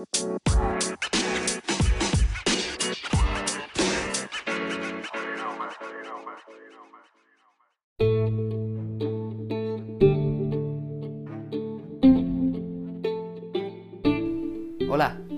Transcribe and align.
Hola, 0.00 0.08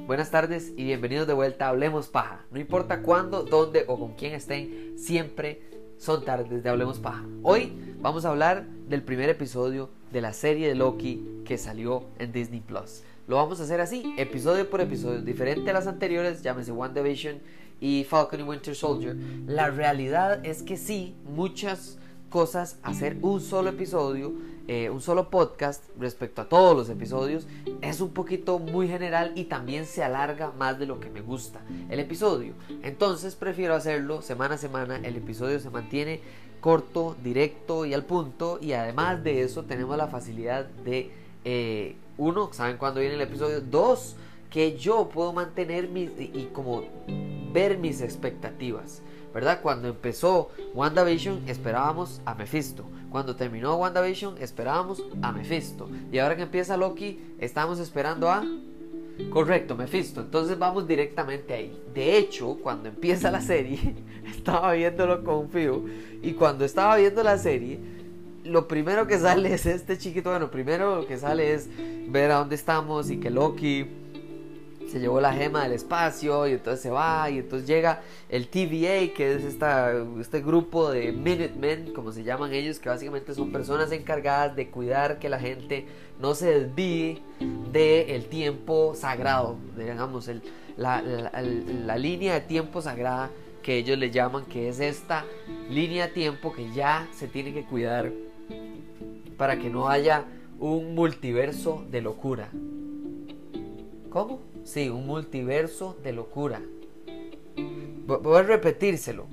buenas 0.07 0.31
tardes 0.31 0.73
y 0.77 0.85
bienvenidos 0.85 1.27
de 1.27 1.33
vuelta 1.33 1.67
a 1.67 1.71
Hablemos 1.71 2.07
Paja. 2.07 2.45
No 2.53 2.61
importa 2.61 3.03
cuándo, 3.03 3.43
dónde 3.43 3.85
o 3.89 3.99
con 3.99 4.15
quién 4.15 4.35
estén, 4.35 4.97
siempre 4.97 5.61
son 5.99 6.25
tardes 6.25 6.63
de 6.63 6.71
Hablemos 6.71 7.01
Paja. 7.01 7.27
Hoy 7.43 7.73
vamos 8.01 8.25
a 8.25 8.29
hablar 8.29 8.65
del 8.89 9.03
primer 9.03 9.29
episodio 9.29 9.91
de 10.13 10.21
la 10.21 10.33
serie 10.33 10.69
de 10.69 10.77
Loki 10.77 11.43
que 11.45 11.59
salió 11.59 12.05
en 12.21 12.31
Disney 12.31 12.61
Plus. 12.61 13.03
Lo 13.27 13.37
vamos 13.37 13.61
a 13.61 13.65
hacer 13.65 13.81
así, 13.81 14.15
episodio 14.19 14.69
por 14.69 14.81
episodio, 14.81 15.23
diferente 15.23 15.71
a 15.71 15.75
las 15.75 15.87
anteriores, 15.87 16.43
llámese 16.43 16.73
WandaVision 16.73 17.39
y 17.81 18.05
Falcon 18.05 18.41
y 18.41 18.43
Winter 18.43 18.75
Soldier. 18.75 19.17
La 19.47 19.71
realidad 19.71 20.45
es 20.45 20.63
que 20.63 20.77
sí, 20.77 21.15
muchas 21.25 21.99
cosas, 22.31 22.79
hacer 22.83 23.19
un 23.23 23.41
solo 23.41 23.71
episodio 23.71 24.33
eh, 24.69 24.91
un 24.91 25.01
solo 25.01 25.29
podcast 25.29 25.83
respecto 25.99 26.41
a 26.41 26.49
todos 26.49 26.77
los 26.77 26.89
episodios 26.89 27.49
es 27.81 28.01
un 28.01 28.11
poquito 28.11 28.61
muy 28.61 28.87
general 28.87 29.33
y 29.35 29.45
también 29.45 29.87
se 29.87 30.05
alarga 30.05 30.53
más 30.53 30.79
de 30.79 30.87
lo 30.87 31.01
que 31.01 31.11
me 31.11 31.21
gusta 31.21 31.61
el 31.91 31.99
episodio. 31.99 32.55
Entonces 32.83 33.35
prefiero 33.35 33.75
hacerlo 33.75 34.23
semana 34.23 34.55
a 34.55 34.59
semana. 34.59 35.01
El 35.03 35.17
episodio 35.17 35.59
se 35.59 35.69
mantiene 35.71 36.21
corto, 36.61 37.17
directo 37.25 37.85
y 37.87 37.93
al 37.93 38.05
punto. 38.05 38.61
Y 38.63 38.73
además 38.73 39.25
de 39.25 39.43
eso 39.43 39.65
tenemos 39.65 39.97
la 39.97 40.07
facilidad 40.07 40.67
de, 40.85 41.11
eh, 41.45 41.97
uno, 42.19 42.53
saben 42.53 42.77
cuándo 42.77 43.01
viene 43.01 43.15
el 43.17 43.21
episodio. 43.21 43.61
Dos, 43.61 44.17
que 44.51 44.77
yo 44.77 45.09
puedo 45.09 45.33
mantener 45.33 45.89
mis, 45.89 46.11
y 46.19 46.51
como 46.53 46.85
ver 47.53 47.79
mis 47.79 48.01
expectativas. 48.01 49.03
¿verdad? 49.33 49.61
Cuando 49.63 49.89
empezó 49.89 50.51
WandaVision 50.75 51.49
esperábamos 51.49 52.21
a 52.25 52.35
Mephisto. 52.35 52.85
Cuando 53.11 53.37
terminó 53.37 53.77
WandaVision 53.77 54.37
esperábamos 54.39 55.03
a 55.23 55.33
Mephisto. 55.33 55.89
Y 56.11 56.19
ahora 56.19 56.37
que 56.37 56.43
empieza 56.43 56.77
Loki 56.77 57.21
estamos 57.39 57.79
esperando 57.79 58.31
a... 58.31 58.45
Correcto, 59.31 59.77
Mephisto. 59.77 60.21
Entonces 60.21 60.59
vamos 60.59 60.87
directamente 60.87 61.55
ahí. 61.55 61.83
De 61.95 62.19
hecho, 62.19 62.59
cuando 62.63 62.89
empieza 62.89 63.31
la 63.31 63.41
serie, 63.41 63.95
estaba 64.27 64.73
viéndolo 64.73 65.23
con 65.23 65.49
Fio. 65.51 65.85
Y 66.23 66.33
cuando 66.33 66.65
estaba 66.65 66.97
viendo 66.97 67.23
la 67.23 67.39
serie, 67.39 67.79
lo 68.45 68.69
primero 68.69 69.07
que 69.07 69.19
sale 69.19 69.55
es 69.55 69.67
este 69.67 69.99
chiquito. 69.99 70.31
Bueno, 70.31 70.51
primero 70.51 70.97
lo 70.97 71.07
que 71.07 71.19
sale 71.19 71.55
es 71.55 71.69
ver 72.09 72.31
a 72.31 72.37
dónde 72.37 72.55
estamos 72.55 73.11
y 73.11 73.19
que 73.19 73.31
Loki 73.31 73.87
se 74.91 75.01
llevó 75.01 75.23
la 75.23 75.33
gema 75.33 75.63
del 75.63 75.73
espacio 75.73 76.47
y 76.47 76.53
entonces 76.53 76.83
se 76.83 76.91
va 76.91 77.31
y 77.31 77.39
entonces 77.39 77.67
llega 77.67 78.03
el 78.29 78.49
TVA 78.49 79.15
que 79.15 79.35
es 79.35 79.43
esta, 79.43 79.91
este 80.21 80.43
grupo 80.43 80.91
de 80.91 81.13
Minutemen 81.13 81.95
como 81.95 82.13
se 82.13 82.25
llaman 82.25 82.53
ellos 82.53 82.79
que 82.79 82.91
básicamente 82.91 83.35
son 83.35 83.51
personas 83.53 83.91
encargadas 83.91 84.55
de 84.55 84.71
cuidar 84.71 85.19
que 85.19 85.31
la 85.31 85.39
gente 85.39 85.87
no 86.21 86.35
se 86.35 86.61
desvíe 86.61 87.23
del 87.73 88.27
tiempo 88.27 88.95
sagrado 88.95 89.57
digamos 89.79 90.29
el, 90.29 90.43
la, 90.77 91.01
la 91.01 91.97
línea 91.97 92.35
de 92.35 92.43
tiempo 92.43 92.83
sagrada 92.83 93.31
que 93.63 93.79
ellos 93.79 93.97
le 93.97 94.11
llaman 94.11 94.45
que 94.45 94.69
es 94.69 94.79
esta 94.79 95.25
línea 95.71 96.09
de 96.09 96.13
tiempo 96.13 96.53
que 96.53 96.71
ya 96.75 97.09
se 97.15 97.29
tiene 97.29 97.55
que 97.55 97.65
cuidar 97.65 98.13
para 99.37 99.59
que 99.59 99.71
no 99.71 99.89
haya 99.89 100.25
un 100.59 100.95
multiverso 100.95 101.85
de 101.91 102.03
locura 102.03 102.49
¿cómo? 104.13 104.41
Sí, 104.65 104.91
un 104.91 105.07
multiverso 105.07 105.97
de 106.05 106.13
locura. 106.13 106.61
Voy 108.07 108.39
a 108.39 108.43
repetírselo. 108.43 109.27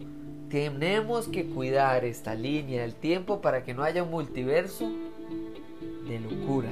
Tenemos 0.50 1.28
que 1.28 1.45
cuidar 1.45 2.06
esta 2.06 2.34
línea 2.34 2.82
del 2.82 2.95
tiempo 2.95 3.42
para 3.42 3.64
que 3.64 3.73
no 3.73 3.83
haya 3.83 4.04
un 4.04 4.10
multiverso 4.10 4.89
de 6.08 6.20
locura. 6.21 6.70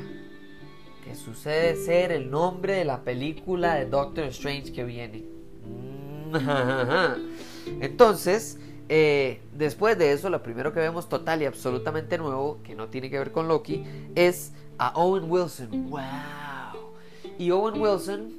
Que 1.04 1.16
sucede 1.16 1.76
ser 1.76 2.12
el 2.12 2.32
nombre 2.32 2.76
de 2.76 2.86
la 2.86 3.04
película 3.04 3.76
de 3.76 3.86
Doctor 3.86 4.26
Strange 4.26 4.72
que 4.72 4.84
viene. 4.84 5.26
Entonces, 7.82 8.58
eh, 8.90 9.42
después 9.54 9.98
de 9.98 10.14
eso, 10.14 10.30
lo 10.30 10.42
primero 10.42 10.74
que 10.74 10.80
vemos 10.80 11.10
total 11.10 11.42
y 11.42 11.46
absolutamente 11.46 12.18
nuevo, 12.18 12.60
que 12.64 12.76
no 12.76 12.88
tiene 12.88 13.10
que 13.10 13.20
ver 13.20 13.32
con 13.32 13.48
Loki, 13.48 13.84
es 14.16 14.54
a 14.78 14.98
Owen 14.98 15.30
Wilson. 15.30 15.90
¡Wow! 15.90 16.02
Y 17.38 17.52
Owen 17.52 17.82
Wilson, 17.82 18.32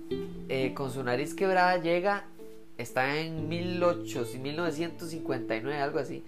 eh, 0.49 0.73
con 0.75 0.91
su 0.91 1.03
nariz 1.03 1.35
quebrada, 1.35 1.77
llega, 1.79 2.27
está 2.79 3.19
en 3.19 3.49
1800, 3.49 4.37
1959, 4.37 5.81
algo 5.81 5.99
así, 5.99 6.25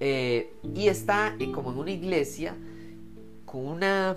eh, 0.00 0.52
y 0.74 0.88
está 0.88 1.36
como 1.54 1.72
en 1.72 1.78
una 1.78 1.90
iglesia 1.90 2.56
con 3.44 3.66
una, 3.66 4.16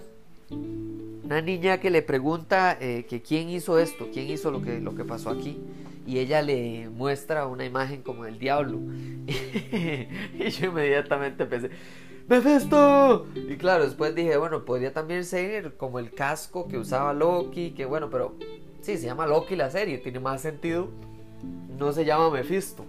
una 0.49 1.41
niña 1.41 1.79
que 1.79 1.89
le 1.89 2.01
pregunta 2.01 2.77
que 2.79 3.21
quién 3.25 3.49
hizo 3.49 3.79
esto, 3.79 4.09
quién 4.13 4.29
hizo 4.29 4.51
lo 4.51 4.61
que, 4.61 4.79
lo 4.79 4.95
que 4.95 5.03
pasó 5.03 5.29
aquí. 5.29 5.59
Y 6.05 6.19
ella 6.19 6.41
le 6.41 6.89
muestra 6.89 7.47
una 7.47 7.65
imagen 7.65 8.01
como 8.01 8.25
del 8.25 8.39
diablo. 8.39 8.79
y 9.27 10.49
yo 10.49 10.67
inmediatamente 10.67 11.45
pensé, 11.45 11.69
¡Mephisto! 12.27 13.27
Y 13.35 13.57
claro, 13.57 13.83
después 13.83 14.15
dije, 14.15 14.37
bueno, 14.37 14.63
podría 14.63 14.93
también 14.93 15.25
ser 15.25 15.75
como 15.75 15.99
el 15.99 16.11
casco 16.13 16.69
que 16.69 16.77
usaba 16.77 17.13
Loki, 17.13 17.71
que 17.71 17.85
bueno, 17.85 18.09
pero 18.09 18.35
sí, 18.81 18.97
se 18.97 19.05
llama 19.05 19.27
Loki 19.27 19.57
la 19.57 19.69
serie, 19.69 19.97
tiene 19.97 20.19
más 20.21 20.41
sentido. 20.41 20.87
No 21.77 21.91
se 21.91 22.05
llama 22.05 22.29
Mephisto. 22.29 22.85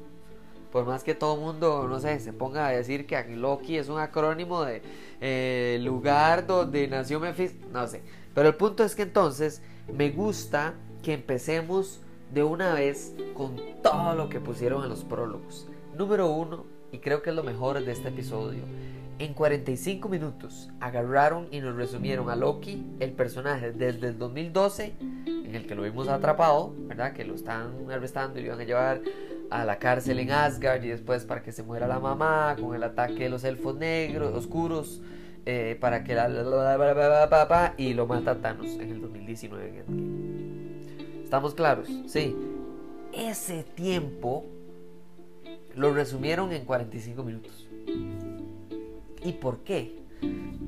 Por 0.70 0.86
más 0.86 1.02
que 1.02 1.14
todo 1.14 1.36
mundo, 1.36 1.86
no 1.88 1.98
sé, 1.98 2.20
se 2.20 2.32
ponga 2.32 2.69
a 2.69 2.70
decir 2.70 3.06
que 3.06 3.22
Loki 3.36 3.76
es 3.76 3.88
un 3.88 3.98
acrónimo 3.98 4.64
de 4.64 4.82
eh, 5.20 5.78
lugar 5.82 6.46
donde 6.46 6.86
nació 6.86 7.19
Mephisto, 7.19 7.66
no 7.72 7.86
sé. 7.88 8.02
Pero 8.34 8.48
el 8.48 8.54
punto 8.54 8.84
es 8.84 8.94
que 8.94 9.02
entonces 9.02 9.62
me 9.92 10.10
gusta 10.10 10.75
que 11.02 11.12
empecemos 11.12 12.00
de 12.34 12.43
una 12.43 12.75
vez 12.75 13.15
con 13.34 13.56
todo 13.83 14.15
lo 14.15 14.28
que 14.28 14.41
pusieron 14.41 14.83
en 14.83 14.91
los 14.91 15.05
prólogos. 15.05 15.69
Número 15.97 16.28
uno, 16.31 16.65
y 16.91 16.99
creo 16.99 17.22
que 17.22 17.31
es 17.31 17.37
lo 17.37 17.45
mejor 17.45 17.83
de 17.83 17.93
este 17.93 18.09
episodio, 18.09 18.65
en 19.21 19.33
45 19.33 20.09
minutos 20.09 20.71
agarraron 20.81 21.47
y 21.53 21.61
nos 21.61 21.77
resumieron 21.77 22.31
a 22.31 22.37
Loki, 22.37 22.84
el 22.99 23.12
personaje 23.12 23.71
desde 23.71 24.09
el 24.09 24.19
2012, 24.19 24.94
en 25.00 25.55
el 25.55 25.69
que 25.69 25.77
lo 25.77 25.83
vimos 25.83 26.09
atrapado, 26.09 26.75
¿verdad? 26.89 27.12
Que 27.12 27.25
lo 27.25 27.34
están 27.37 27.89
arrestando 27.91 28.41
y 28.41 28.43
lo 28.43 28.49
iban 28.49 28.61
a 28.61 28.65
llevar 28.65 29.00
a 29.50 29.65
la 29.65 29.78
cárcel 29.78 30.19
en 30.19 30.33
Asgard 30.33 30.83
y 30.83 30.89
después 30.89 31.25
para 31.25 31.44
que 31.44 31.53
se 31.53 31.62
muera 31.62 31.87
la 31.87 32.00
mamá 32.00 32.56
con 32.61 32.75
el 32.75 32.83
ataque 32.83 33.25
de 33.25 33.28
los 33.28 33.44
elfos 33.44 33.77
negros, 33.77 34.34
oscuros, 34.34 35.00
eh, 35.47 35.77
para 35.81 36.03
que 36.03 36.15
la, 36.15 37.75
y 37.77 37.94
lo 37.94 38.06
mata 38.06 38.41
Thanos 38.41 38.75
en 38.75 38.91
el 38.91 39.00
2019. 39.00 39.84
¿Estamos 41.34 41.55
claros? 41.56 41.89
Sí. 42.06 42.37
Ese 43.12 43.65
tiempo 43.65 44.45
lo 45.75 45.93
resumieron 45.93 46.53
en 46.53 46.65
45 46.65 47.25
minutos. 47.25 47.67
¿Y 49.25 49.33
por 49.33 49.59
qué? 49.65 49.99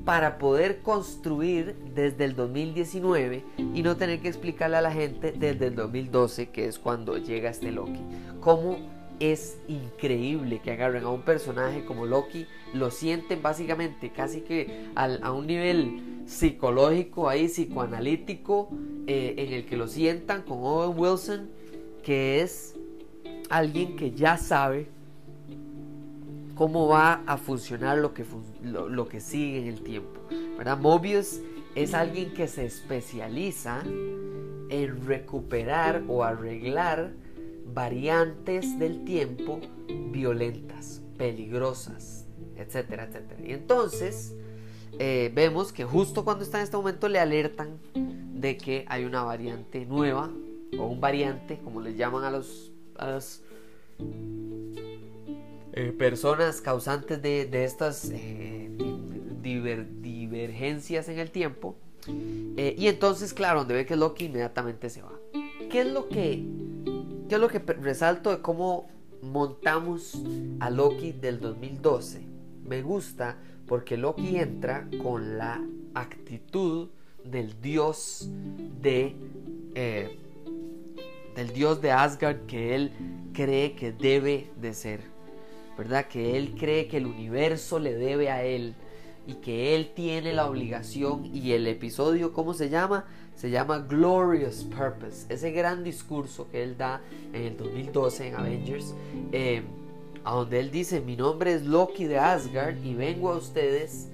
Para 0.03 0.37
poder 0.37 0.81
construir 0.81 1.73
desde 1.95 2.25
el 2.25 2.35
2019 2.35 3.45
y 3.75 3.81
no 3.81 3.95
tener 3.95 4.19
que 4.19 4.27
explicarle 4.27 4.75
a 4.75 4.81
la 4.81 4.91
gente 4.91 5.31
desde 5.31 5.67
el 5.67 5.75
2012, 5.75 6.49
que 6.49 6.65
es 6.65 6.79
cuando 6.79 7.17
llega 7.17 7.49
este 7.49 7.71
Loki. 7.71 8.01
Cómo 8.41 8.75
es 9.21 9.59
increíble 9.69 10.59
que 10.61 10.71
agarren 10.71 11.05
a 11.05 11.11
un 11.11 11.21
personaje 11.21 11.85
como 11.85 12.05
Loki, 12.05 12.45
lo 12.73 12.91
sienten 12.91 13.41
básicamente 13.41 14.11
casi 14.11 14.41
que 14.41 14.89
a 14.95 15.31
un 15.31 15.47
nivel 15.47 16.16
psicológico, 16.27 17.29
ahí 17.29 17.47
psicoanalítico, 17.47 18.69
eh, 19.07 19.35
en 19.37 19.53
el 19.53 19.65
que 19.65 19.77
lo 19.77 19.87
sientan 19.87 20.43
con 20.43 20.59
Owen 20.59 20.99
Wilson, 20.99 21.49
que 22.03 22.41
es 22.41 22.75
alguien 23.49 23.95
que 23.95 24.11
ya 24.11 24.37
sabe 24.37 24.87
cómo 26.55 26.87
va 26.87 27.23
a 27.25 27.37
funcionar 27.37 27.97
lo 27.99 28.13
que, 28.13 28.25
lo, 28.63 29.07
que 29.07 29.21
sigue 29.21 29.59
en 29.61 29.67
el 29.67 29.81
tiempo. 29.81 30.19
¿verdad? 30.57 30.77
Mobius 30.77 31.39
es 31.75 31.93
alguien 31.93 32.33
que 32.33 32.47
se 32.47 32.65
especializa 32.65 33.83
en 33.83 35.05
recuperar 35.05 36.03
o 36.07 36.23
arreglar 36.23 37.13
variantes 37.73 38.77
del 38.79 39.05
tiempo 39.05 39.61
violentas, 40.11 41.01
peligrosas, 41.17 42.25
etcétera, 42.57 43.05
etcétera. 43.05 43.41
Y 43.45 43.53
entonces 43.53 44.35
eh, 44.99 45.31
vemos 45.33 45.71
que 45.71 45.83
justo 45.83 46.23
cuando 46.23 46.43
está 46.43 46.57
en 46.57 46.63
este 46.63 46.77
momento 46.77 47.07
le 47.09 47.19
alertan 47.19 47.77
de 47.93 48.57
que 48.57 48.85
hay 48.87 49.05
una 49.05 49.23
variante 49.23 49.85
nueva 49.85 50.29
o 50.77 50.85
un 50.85 50.99
variante, 51.01 51.59
como 51.63 51.81
les 51.81 51.97
llaman 51.97 52.23
a 52.23 52.31
los, 52.31 52.71
a 52.97 53.11
los 53.11 53.41
eh, 55.73 55.93
personas 55.97 56.61
causantes 56.61 57.21
de, 57.21 57.63
estas 57.63 58.09
eh, 58.11 58.69
divergencias 59.41 61.09
en 61.09 61.19
el 61.19 61.31
tiempo. 61.31 61.75
Y 62.55 62.87
entonces, 62.87 63.33
claro, 63.33 63.59
donde 63.59 63.73
ve 63.73 63.85
que 63.85 63.97
Loki 63.97 64.25
inmediatamente 64.25 64.89
se 64.89 65.01
va. 65.01 65.11
¿qué 65.69 65.81
es 65.81 65.87
lo 65.87 66.07
que, 66.09 66.43
qué 67.29 67.35
es 67.35 67.41
lo 67.41 67.47
que 67.47 67.59
resalto 67.59 68.29
de 68.29 68.41
cómo 68.41 68.87
montamos 69.21 70.21
a 70.59 70.69
Loki 70.69 71.11
del 71.11 71.39
2012? 71.39 72.21
Me 72.65 72.81
gusta 72.81 73.37
porque 73.67 73.97
Loki 73.97 74.37
entra 74.37 74.87
con 75.01 75.37
la 75.37 75.61
actitud 75.93 76.89
del 77.23 77.61
dios 77.61 78.29
de 78.81 79.15
eh, 79.75 80.17
del 81.35 81.53
dios 81.53 81.81
de 81.81 81.91
Asgard 81.91 82.47
que 82.47 82.73
él 82.73 82.91
cree 83.31 83.75
que 83.75 83.91
debe 83.91 84.49
de 84.59 84.73
ser, 84.73 85.01
¿verdad? 85.77 86.07
Que 86.07 86.35
él 86.35 86.55
cree 86.57 86.87
que 86.87 86.97
el 86.97 87.05
universo 87.05 87.77
le 87.77 87.93
debe 87.93 88.31
a 88.31 88.43
él 88.43 88.73
y 89.27 89.35
que 89.35 89.75
él 89.75 89.91
tiene 89.93 90.33
la 90.33 90.49
obligación 90.49 91.29
y 91.35 91.51
el 91.51 91.67
episodio, 91.67 92.33
¿cómo 92.33 92.55
se 92.55 92.69
llama? 92.69 93.05
Se 93.35 93.51
llama 93.51 93.79
Glorious 93.79 94.63
Purpose, 94.63 95.31
ese 95.31 95.51
gran 95.51 95.83
discurso 95.83 96.47
que 96.49 96.63
él 96.63 96.75
da 96.75 97.01
en 97.33 97.43
el 97.43 97.57
2012 97.57 98.29
en 98.29 98.35
Avengers, 98.35 98.95
eh, 99.31 99.61
a 100.27 100.31
donde 100.31 100.59
él 100.59 100.71
dice, 100.71 100.99
mi 100.99 101.15
nombre 101.15 101.53
es 101.53 101.65
Loki 101.65 102.03
de 102.03 102.19
Asgard 102.19 102.83
y 102.83 102.95
vengo 102.95 103.31
a 103.31 103.37
ustedes 103.37 104.09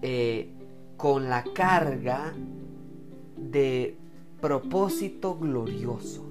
eh, 0.00 0.48
con 0.96 1.28
la 1.28 1.44
carga 1.44 2.32
de 3.36 3.98
propósito 4.40 5.38
glorioso. 5.38 6.24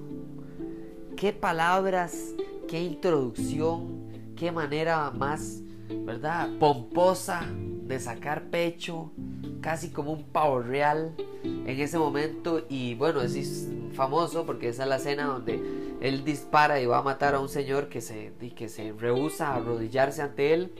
Qué 1.16 1.32
palabras, 1.32 2.34
qué 2.66 2.82
introducción, 2.82 4.10
qué 4.34 4.50
manera 4.50 5.12
más, 5.12 5.62
¿verdad? 6.04 6.48
Pomposa 6.58 7.46
de 7.86 8.00
sacar 8.00 8.50
pecho, 8.50 9.12
casi 9.60 9.90
como 9.90 10.10
un 10.10 10.24
pavo 10.24 10.58
real 10.58 11.14
en 11.44 11.78
ese 11.80 11.98
momento. 11.98 12.66
Y 12.68 12.96
bueno, 12.96 13.22
es 13.22 13.68
famoso 13.92 14.44
porque 14.44 14.70
esa 14.70 14.82
es 14.82 14.88
la 14.88 14.96
escena 14.96 15.26
donde 15.26 15.83
él 16.04 16.22
dispara 16.22 16.82
y 16.82 16.86
va 16.86 16.98
a 16.98 17.02
matar 17.02 17.34
a 17.34 17.40
un 17.40 17.48
señor 17.48 17.88
que 17.88 18.02
se, 18.02 18.34
que 18.54 18.68
se 18.68 18.92
rehúsa 18.92 19.48
a 19.48 19.56
arrodillarse 19.56 20.20
ante 20.20 20.52
él. 20.52 20.70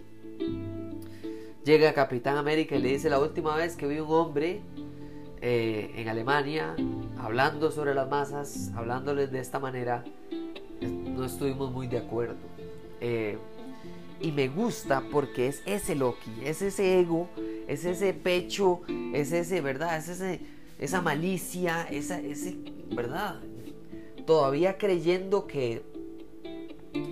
Llega 1.64 1.94
Capitán 1.94 2.36
América 2.36 2.76
y 2.76 2.82
le 2.82 2.90
dice 2.90 3.08
la 3.08 3.18
última 3.18 3.56
vez 3.56 3.74
que 3.74 3.86
vi 3.86 4.00
un 4.00 4.10
hombre 4.10 4.60
eh, 5.40 5.92
en 5.96 6.08
Alemania 6.10 6.76
hablando 7.18 7.70
sobre 7.70 7.94
las 7.94 8.06
masas, 8.10 8.70
hablándoles 8.76 9.32
de 9.32 9.40
esta 9.40 9.58
manera, 9.58 10.04
no 10.82 11.24
estuvimos 11.24 11.72
muy 11.72 11.86
de 11.86 11.98
acuerdo. 11.98 12.36
Eh, 13.00 13.38
y 14.20 14.30
me 14.30 14.48
gusta 14.48 15.02
porque 15.10 15.48
es 15.48 15.62
ese 15.64 15.94
Loki, 15.94 16.32
es 16.44 16.60
ese 16.60 17.00
ego, 17.00 17.30
es 17.66 17.86
ese 17.86 18.12
pecho, 18.12 18.82
es 19.14 19.32
ese, 19.32 19.62
¿verdad? 19.62 19.96
Es 19.96 20.22
esa 20.78 21.00
malicia, 21.00 21.86
esa, 21.90 22.20
ese, 22.20 22.58
¿verdad? 22.94 23.40
Todavía 24.26 24.78
creyendo 24.78 25.46
que 25.46 25.82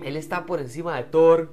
él 0.05 0.17
está 0.17 0.47
por 0.47 0.61
encima 0.61 0.97
de 0.97 1.05
Thor, 1.05 1.53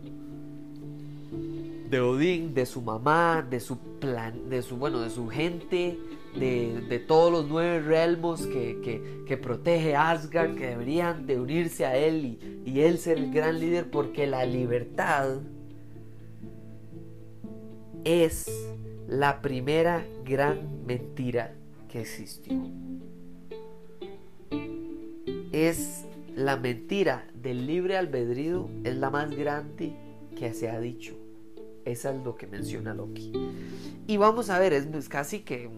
de 1.89 1.99
Odín, 1.99 2.53
de 2.53 2.65
su 2.65 2.81
mamá, 2.81 3.45
de 3.49 3.59
su 3.59 3.77
plan, 3.99 4.49
de 4.49 4.61
su 4.61 4.77
bueno, 4.77 5.01
de 5.01 5.09
su 5.09 5.27
gente, 5.27 5.97
de, 6.35 7.03
todos 7.07 7.31
los 7.31 7.47
nueve 7.47 7.79
realmos 7.79 8.45
que, 8.45 9.01
que, 9.27 9.37
protege 9.37 9.95
Asgard, 9.95 10.55
que 10.55 10.67
deberían 10.67 11.25
de 11.25 11.39
unirse 11.39 11.85
a 11.85 11.97
él 11.97 12.25
y, 12.25 12.61
y 12.69 12.81
él 12.81 12.99
ser 12.99 13.17
el 13.17 13.31
gran 13.31 13.59
líder, 13.59 13.89
porque 13.89 14.27
la 14.27 14.45
libertad 14.45 15.39
es 18.03 18.47
la 19.07 19.41
primera 19.41 20.05
gran 20.23 20.85
mentira 20.85 21.55
que 21.89 22.01
existió. 22.01 22.55
Es 25.51 26.05
la 26.35 26.57
mentira 26.57 27.27
del 27.33 27.65
libre 27.65 27.97
albedrío, 27.97 28.69
es 28.83 28.95
la 28.95 29.09
más 29.09 29.35
grande 29.35 29.93
que 30.37 30.53
se 30.53 30.69
ha 30.69 30.79
dicho. 30.79 31.15
Esa 31.85 32.13
es 32.13 32.23
lo 32.23 32.35
que 32.35 32.47
menciona 32.47 32.93
Loki. 32.93 33.31
Y 34.07 34.17
vamos 34.17 34.49
a 34.49 34.59
ver, 34.59 34.73
es 34.73 35.09
casi 35.09 35.39
que 35.39 35.69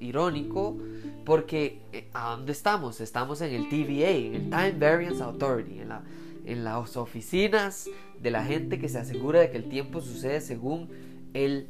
irónico 0.00 0.76
porque 1.24 1.82
eh, 1.92 2.08
¿a 2.14 2.30
dónde 2.30 2.52
estamos? 2.52 3.00
Estamos 3.00 3.40
en 3.40 3.52
el 3.52 3.68
TVA, 3.68 4.10
en 4.10 4.34
el 4.34 4.42
Time 4.50 4.72
Variance 4.78 5.22
Authority, 5.22 5.80
en, 5.80 5.88
la, 5.90 6.02
en 6.46 6.64
las 6.64 6.96
oficinas 6.96 7.88
de 8.20 8.30
la 8.30 8.44
gente 8.44 8.78
que 8.78 8.88
se 8.88 8.98
asegura 8.98 9.40
de 9.40 9.50
que 9.50 9.58
el 9.58 9.68
tiempo 9.68 10.00
sucede 10.00 10.40
según 10.40 10.88
el, 11.34 11.68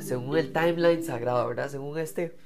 según 0.00 0.36
el 0.36 0.52
timeline 0.52 1.02
sagrado, 1.02 1.46
¿verdad? 1.48 1.70
Según 1.70 1.98
este 1.98 2.36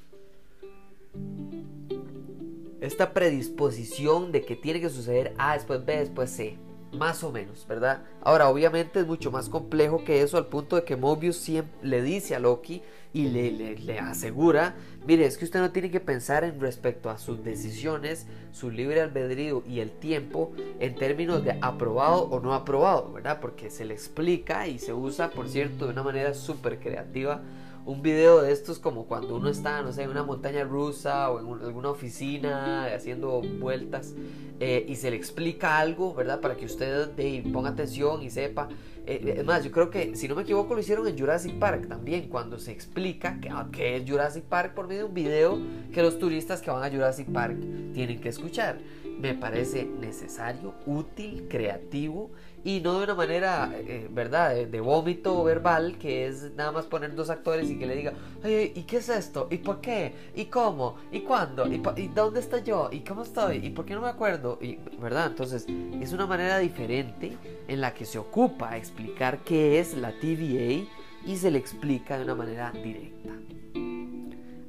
esta 2.81 3.13
predisposición 3.13 4.33
de 4.33 4.45
que 4.45 4.57
tiene 4.57 4.81
que 4.81 4.91
suceder 4.91 5.35
A, 5.39 5.55
después 5.55 5.85
B, 5.85 5.99
después 5.99 6.31
C. 6.31 6.59
Más 6.93 7.23
o 7.23 7.31
menos, 7.31 7.67
¿verdad? 7.69 8.05
Ahora, 8.23 8.49
obviamente 8.49 9.01
es 9.01 9.07
mucho 9.07 9.31
más 9.31 9.51
complejo 9.51 10.05
que 10.05 10.23
eso 10.23 10.39
al 10.39 10.47
punto 10.47 10.77
de 10.77 10.85
que 10.85 10.97
Mobius 10.97 11.37
siempre 11.37 11.77
le 11.83 12.01
dice 12.01 12.35
a 12.35 12.39
Loki 12.39 12.83
y 13.13 13.29
le, 13.29 13.51
le, 13.77 13.99
asegura, 13.99 14.75
mire, 15.07 15.27
es 15.27 15.37
que 15.37 15.45
usted 15.45 15.61
no 15.61 15.71
tiene 15.71 15.91
que 15.91 16.01
pensar 16.01 16.45
en 16.45 16.61
respecto 16.61 17.11
a 17.11 17.19
sus 17.19 17.45
decisiones, 17.45 18.27
su 18.53 18.71
libre 18.71 19.03
albedrío 19.03 19.63
y 19.67 19.81
el 19.81 19.91
tiempo 19.91 20.53
en 20.81 20.95
términos 20.95 21.45
de 21.45 21.59
aprobado 21.61 22.23
o 22.23 22.41
no 22.41 22.55
aprobado, 22.55 23.13
¿verdad? 23.13 23.39
Porque 23.41 23.69
se 23.69 23.85
le 23.85 23.93
explica 23.93 24.67
y 24.67 24.79
se 24.79 24.95
usa, 24.95 25.31
por 25.31 25.49
cierto, 25.49 25.87
de 25.87 25.93
una 25.93 26.03
manera 26.03 26.33
súper 26.33 26.79
creativa 26.79 27.43
un 27.89 28.03
video 28.03 28.43
de 28.43 28.53
estos 28.53 28.79
como 28.79 29.07
cuando 29.07 29.37
uno 29.37 29.49
está, 29.49 29.81
no 29.81 29.95
sé, 29.95 30.03
en 30.03 30.11
una 30.11 30.23
montaña 30.23 30.63
rusa 30.63 31.31
o 31.31 31.41
en 31.41 31.65
alguna 31.65 31.89
oficina 31.89 32.85
haciendo 32.95 33.41
vueltas 33.41 34.15
eh, 34.61 34.85
y 34.87 34.97
se 34.97 35.11
le 35.11 35.17
explica 35.17 35.79
algo, 35.79 36.13
¿verdad? 36.13 36.39
Para 36.43 36.55
que 36.55 36.67
usted 36.67 37.09
ponga 37.51 37.71
atención 37.71 38.23
y 38.23 38.29
sepa. 38.29 38.69
Eh, 39.07 39.37
es 39.39 39.45
más, 39.47 39.65
yo 39.65 39.71
creo 39.71 39.89
que, 39.89 40.15
si 40.17 40.29
no 40.29 40.35
me 40.35 40.43
equivoco, 40.43 40.75
lo 40.75 40.81
hicieron 40.81 41.09
en 41.09 41.19
Jurassic 41.19 41.59
Park 41.59 41.89
también, 41.89 42.29
cuando 42.29 42.59
se 42.59 42.73
explica 42.73 43.41
que, 43.41 43.49
ah, 43.49 43.69
que 43.73 43.97
es 43.97 44.11
Jurassic 44.11 44.45
Park 44.45 44.75
por 44.75 44.87
medio 44.87 45.05
de 45.05 45.09
un 45.09 45.15
video 45.15 45.59
que 45.91 46.03
los 46.03 46.19
turistas 46.19 46.61
que 46.61 46.71
van 46.71 46.85
a 46.85 46.95
Jurassic 46.95 47.33
Park 47.33 47.57
tienen 47.95 48.21
que 48.21 48.29
escuchar. 48.29 48.81
Me 49.21 49.35
parece 49.35 49.85
necesario, 49.85 50.75
útil, 50.87 51.47
creativo 51.49 52.31
y 52.65 52.81
no 52.81 52.99
de 52.99 53.05
una 53.05 53.15
manera, 53.15 53.73
eh, 53.75 54.09
¿verdad?, 54.11 54.55
de, 54.55 54.81
vómito 54.81 55.43
verbal, 55.45 55.97
que 55.99 56.27
es 56.27 56.55
nada 56.55 56.71
más 56.73 56.87
poner 56.87 57.15
dos 57.15 57.31
actores 57.31 57.71
y 57.71 57.79
que 57.79 57.87
le 57.87 57.97
diga, 57.97 58.13
Oye, 58.45 58.73
¿y 58.75 58.83
qué 58.83 58.99
es 58.99 59.09
esto? 59.09 59.49
¿Y 59.51 59.59
por 59.59 59.81
qué? 59.81 60.13
¿Y 60.37 60.47
cómo? 60.47 60.97
¿Y 61.11 61.21
cuándo? 61.21 61.67
¿Y, 61.67 61.83
¿Y, 61.97 62.09
dónde 62.09 62.41
estoy 62.41 62.63
yo? 62.63 62.91
¿Y 62.93 63.01
cómo 63.01 63.23
estoy? 63.23 63.57
¿Y 63.57 63.71
por 63.71 63.85
qué 63.85 63.95
no 63.95 64.03
me 64.03 64.09
acuerdo? 64.09 64.59
¿Verdad? 65.01 65.27
Entonces, 65.29 65.67
es 66.01 66.13
una 66.13 66.27
manera 66.27 66.59
diferente 66.59 67.37
en 67.67 67.81
la 67.81 67.95
que 67.95 68.05
se 68.05 68.19
ocupa 68.19 68.77
explicar 68.77 69.39
qué 69.39 69.81
es 69.81 69.95
la 69.95 70.13
TVA 70.13 70.87
y 71.25 71.37
se 71.37 71.51
le 71.51 71.59
explica 71.59 72.17
de 72.19 72.25
una 72.25 72.35
manera 72.35 72.73
directa. 72.73 73.31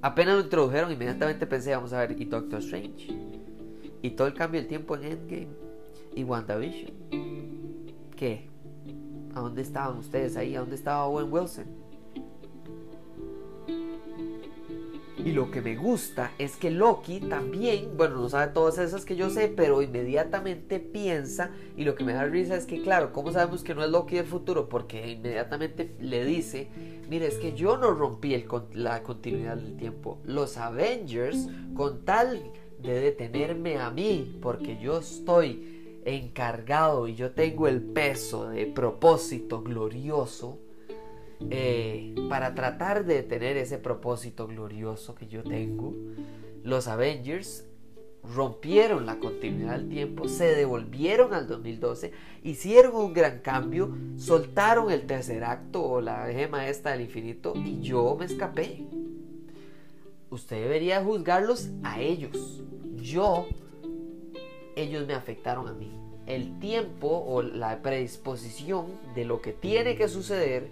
Apenas 0.02 0.36
lo 0.36 0.42
introdujeron, 0.42 0.92
inmediatamente 0.92 1.46
pensé, 1.46 1.76
vamos 1.76 1.92
a 1.92 2.00
ver, 2.00 2.16
y 2.20 2.26
Doctor 2.26 2.60
Strange. 2.60 3.14
Y 4.02 4.12
todo 4.12 4.28
el 4.28 4.34
cambio 4.34 4.62
del 4.62 4.68
tiempo 4.68 4.96
en 4.96 5.04
Endgame. 5.04 5.48
Y 6.16 6.24
WandaVision 6.24 7.40
qué? 8.20 8.50
¿A 9.34 9.40
dónde 9.40 9.62
estaban 9.62 9.98
ustedes 9.98 10.36
ahí? 10.36 10.54
¿A 10.54 10.60
dónde 10.60 10.76
estaba 10.76 11.06
Owen 11.06 11.32
Wilson? 11.32 11.66
Y 15.24 15.32
lo 15.32 15.52
que 15.52 15.62
me 15.62 15.78
gusta 15.78 16.32
es 16.38 16.58
que 16.58 16.70
Loki 16.70 17.22
también, 17.22 17.96
bueno, 17.96 18.16
no 18.16 18.30
sabe 18.30 18.52
todas 18.52 18.78
esas 18.78 19.06
que 19.06 19.16
yo 19.16 19.30
sé, 19.30 19.48
pero 19.48 19.82
inmediatamente 19.82 20.80
piensa, 20.80 21.52
y 21.78 21.86
lo 21.86 21.96
que 21.96 22.04
me 22.04 22.14
da 22.14 22.26
risa 22.26 22.56
es 22.56 22.66
que, 22.66 22.82
claro, 22.82 23.14
¿cómo 23.14 23.32
sabemos 23.32 23.64
que 23.64 23.74
no 23.74 23.84
es 23.84 23.90
Loki 23.90 24.16
del 24.16 24.26
futuro? 24.26 24.68
Porque 24.68 25.12
inmediatamente 25.12 25.96
le 26.02 26.26
dice, 26.26 26.68
mire, 27.10 27.28
es 27.28 27.36
que 27.36 27.54
yo 27.54 27.78
no 27.78 27.92
rompí 27.92 28.34
el, 28.34 28.48
la 28.74 29.02
continuidad 29.04 29.56
del 29.58 29.78
tiempo. 29.78 30.20
Los 30.26 30.58
Avengers, 30.58 31.48
con 31.74 32.04
tal 32.04 32.52
de 32.82 33.00
detenerme 33.00 33.78
a 33.78 33.90
mí, 33.90 34.38
porque 34.42 34.78
yo 34.82 35.00
estoy 35.00 36.02
encargado 36.06 37.08
y 37.08 37.16
yo 37.16 37.32
tengo 37.32 37.68
el 37.68 37.82
peso 37.82 38.50
de 38.50 38.66
propósito 38.66 39.62
glorioso 39.62 40.60
eh, 41.50 42.16
para 42.30 42.54
tratar 42.54 43.06
de 43.06 43.24
tener 43.24 43.58
ese 43.58 43.78
propósito 43.78 44.48
glorioso 44.48 45.16
que 45.16 45.28
yo 45.28 45.44
tengo, 45.44 45.94
los 46.64 46.88
Avengers 46.88 47.66
rompieron 48.24 49.06
la 49.06 49.20
continuidad 49.20 49.78
del 49.78 49.90
tiempo, 49.90 50.28
se 50.28 50.56
devolvieron 50.56 51.34
al 51.34 51.48
2012, 51.48 52.12
hicieron 52.44 52.96
un 52.96 53.14
gran 53.14 53.40
cambio, 53.40 53.96
soltaron 54.18 54.92
el 54.92 55.06
tercer 55.08 55.44
acto 55.46 55.84
o 55.84 56.02
la 56.02 56.28
gema 56.28 56.68
esta 56.68 56.92
del 56.92 57.02
infinito 57.02 57.54
y 57.56 57.82
yo 57.82 58.16
me 58.20 58.26
escapé. 58.26 58.84
Usted 60.30 60.62
debería 60.62 61.04
juzgarlos 61.04 61.70
a 61.84 62.00
ellos. 62.00 62.64
Yo 62.96 63.48
ellos 64.76 65.08
me 65.08 65.14
afectaron 65.14 65.68
a 65.68 65.74
mí. 65.74 65.92
El 66.26 66.60
tiempo 66.60 67.08
o 67.08 67.42
la 67.42 67.82
predisposición 67.82 68.86
de 69.16 69.26
lo 69.26 69.42
que 69.42 69.52
tiene 69.52 69.96
que 69.96 70.08
suceder 70.08 70.72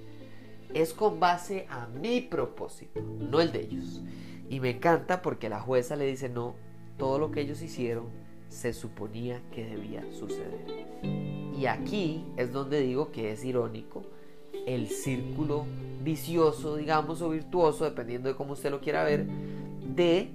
es 0.73 0.93
con 0.93 1.19
base 1.19 1.65
a 1.69 1.87
mi 1.87 2.21
propósito, 2.21 3.01
no 3.01 3.41
el 3.41 3.51
de 3.51 3.61
ellos. 3.61 4.01
Y 4.49 4.59
me 4.59 4.71
encanta 4.71 5.21
porque 5.21 5.49
la 5.49 5.59
jueza 5.59 5.95
le 5.95 6.05
dice, 6.05 6.29
no, 6.29 6.55
todo 6.97 7.17
lo 7.17 7.31
que 7.31 7.41
ellos 7.41 7.61
hicieron 7.61 8.05
se 8.49 8.73
suponía 8.73 9.41
que 9.51 9.65
debía 9.65 10.05
suceder. 10.11 10.87
Y 11.57 11.65
aquí 11.65 12.23
es 12.37 12.51
donde 12.53 12.81
digo 12.81 13.11
que 13.11 13.31
es 13.31 13.43
irónico 13.43 14.03
el 14.67 14.89
círculo 14.89 15.65
vicioso, 16.03 16.75
digamos, 16.75 17.21
o 17.21 17.29
virtuoso, 17.29 17.86
dependiendo 17.86 18.29
de 18.29 18.36
cómo 18.36 18.53
usted 18.53 18.69
lo 18.69 18.81
quiera 18.81 19.03
ver, 19.03 19.25
de 19.95 20.29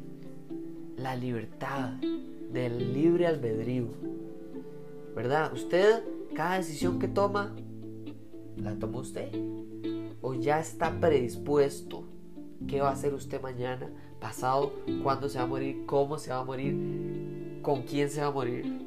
la 0.96 1.14
libertad, 1.14 1.90
del 2.50 2.94
libre 2.94 3.26
albedrío. 3.26 3.88
¿Verdad? 5.14 5.52
Usted, 5.52 6.02
cada 6.34 6.56
decisión 6.56 6.98
que 6.98 7.08
toma, 7.08 7.54
la 8.56 8.74
toma 8.78 9.00
usted. 9.00 9.30
O 10.22 10.34
ya 10.34 10.58
está 10.60 10.98
predispuesto. 10.98 12.04
¿Qué 12.66 12.80
va 12.80 12.88
a 12.88 12.92
hacer 12.92 13.12
usted 13.12 13.40
mañana? 13.42 13.90
Pasado, 14.18 14.72
cuándo 15.02 15.28
se 15.28 15.38
va 15.38 15.44
a 15.44 15.48
morir, 15.48 15.84
cómo 15.84 16.16
se 16.16 16.30
va 16.30 16.38
a 16.38 16.44
morir, 16.44 17.58
con 17.60 17.82
quién 17.82 18.08
se 18.08 18.22
va 18.22 18.28
a 18.28 18.30
morir, 18.30 18.86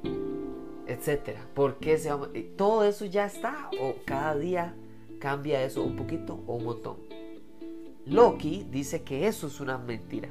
etcétera. 0.87 1.45
¿Por 1.53 1.75
qué 1.75 1.97
se 1.99 2.09
va 2.09 2.15
a 2.15 2.17
morir? 2.19 2.53
Todo 2.57 2.83
eso 2.85 3.05
ya 3.05 3.25
está. 3.25 3.69
O 3.79 3.95
cada 4.05 4.35
día 4.37 4.75
cambia 5.19 5.63
eso 5.63 5.83
un 5.83 5.95
poquito 5.95 6.43
o 6.47 6.55
un 6.55 6.65
montón. 6.65 6.97
Loki 8.05 8.65
dice 8.69 9.03
que 9.03 9.27
eso 9.27 9.47
es 9.47 9.59
una 9.59 9.77
mentira. 9.77 10.29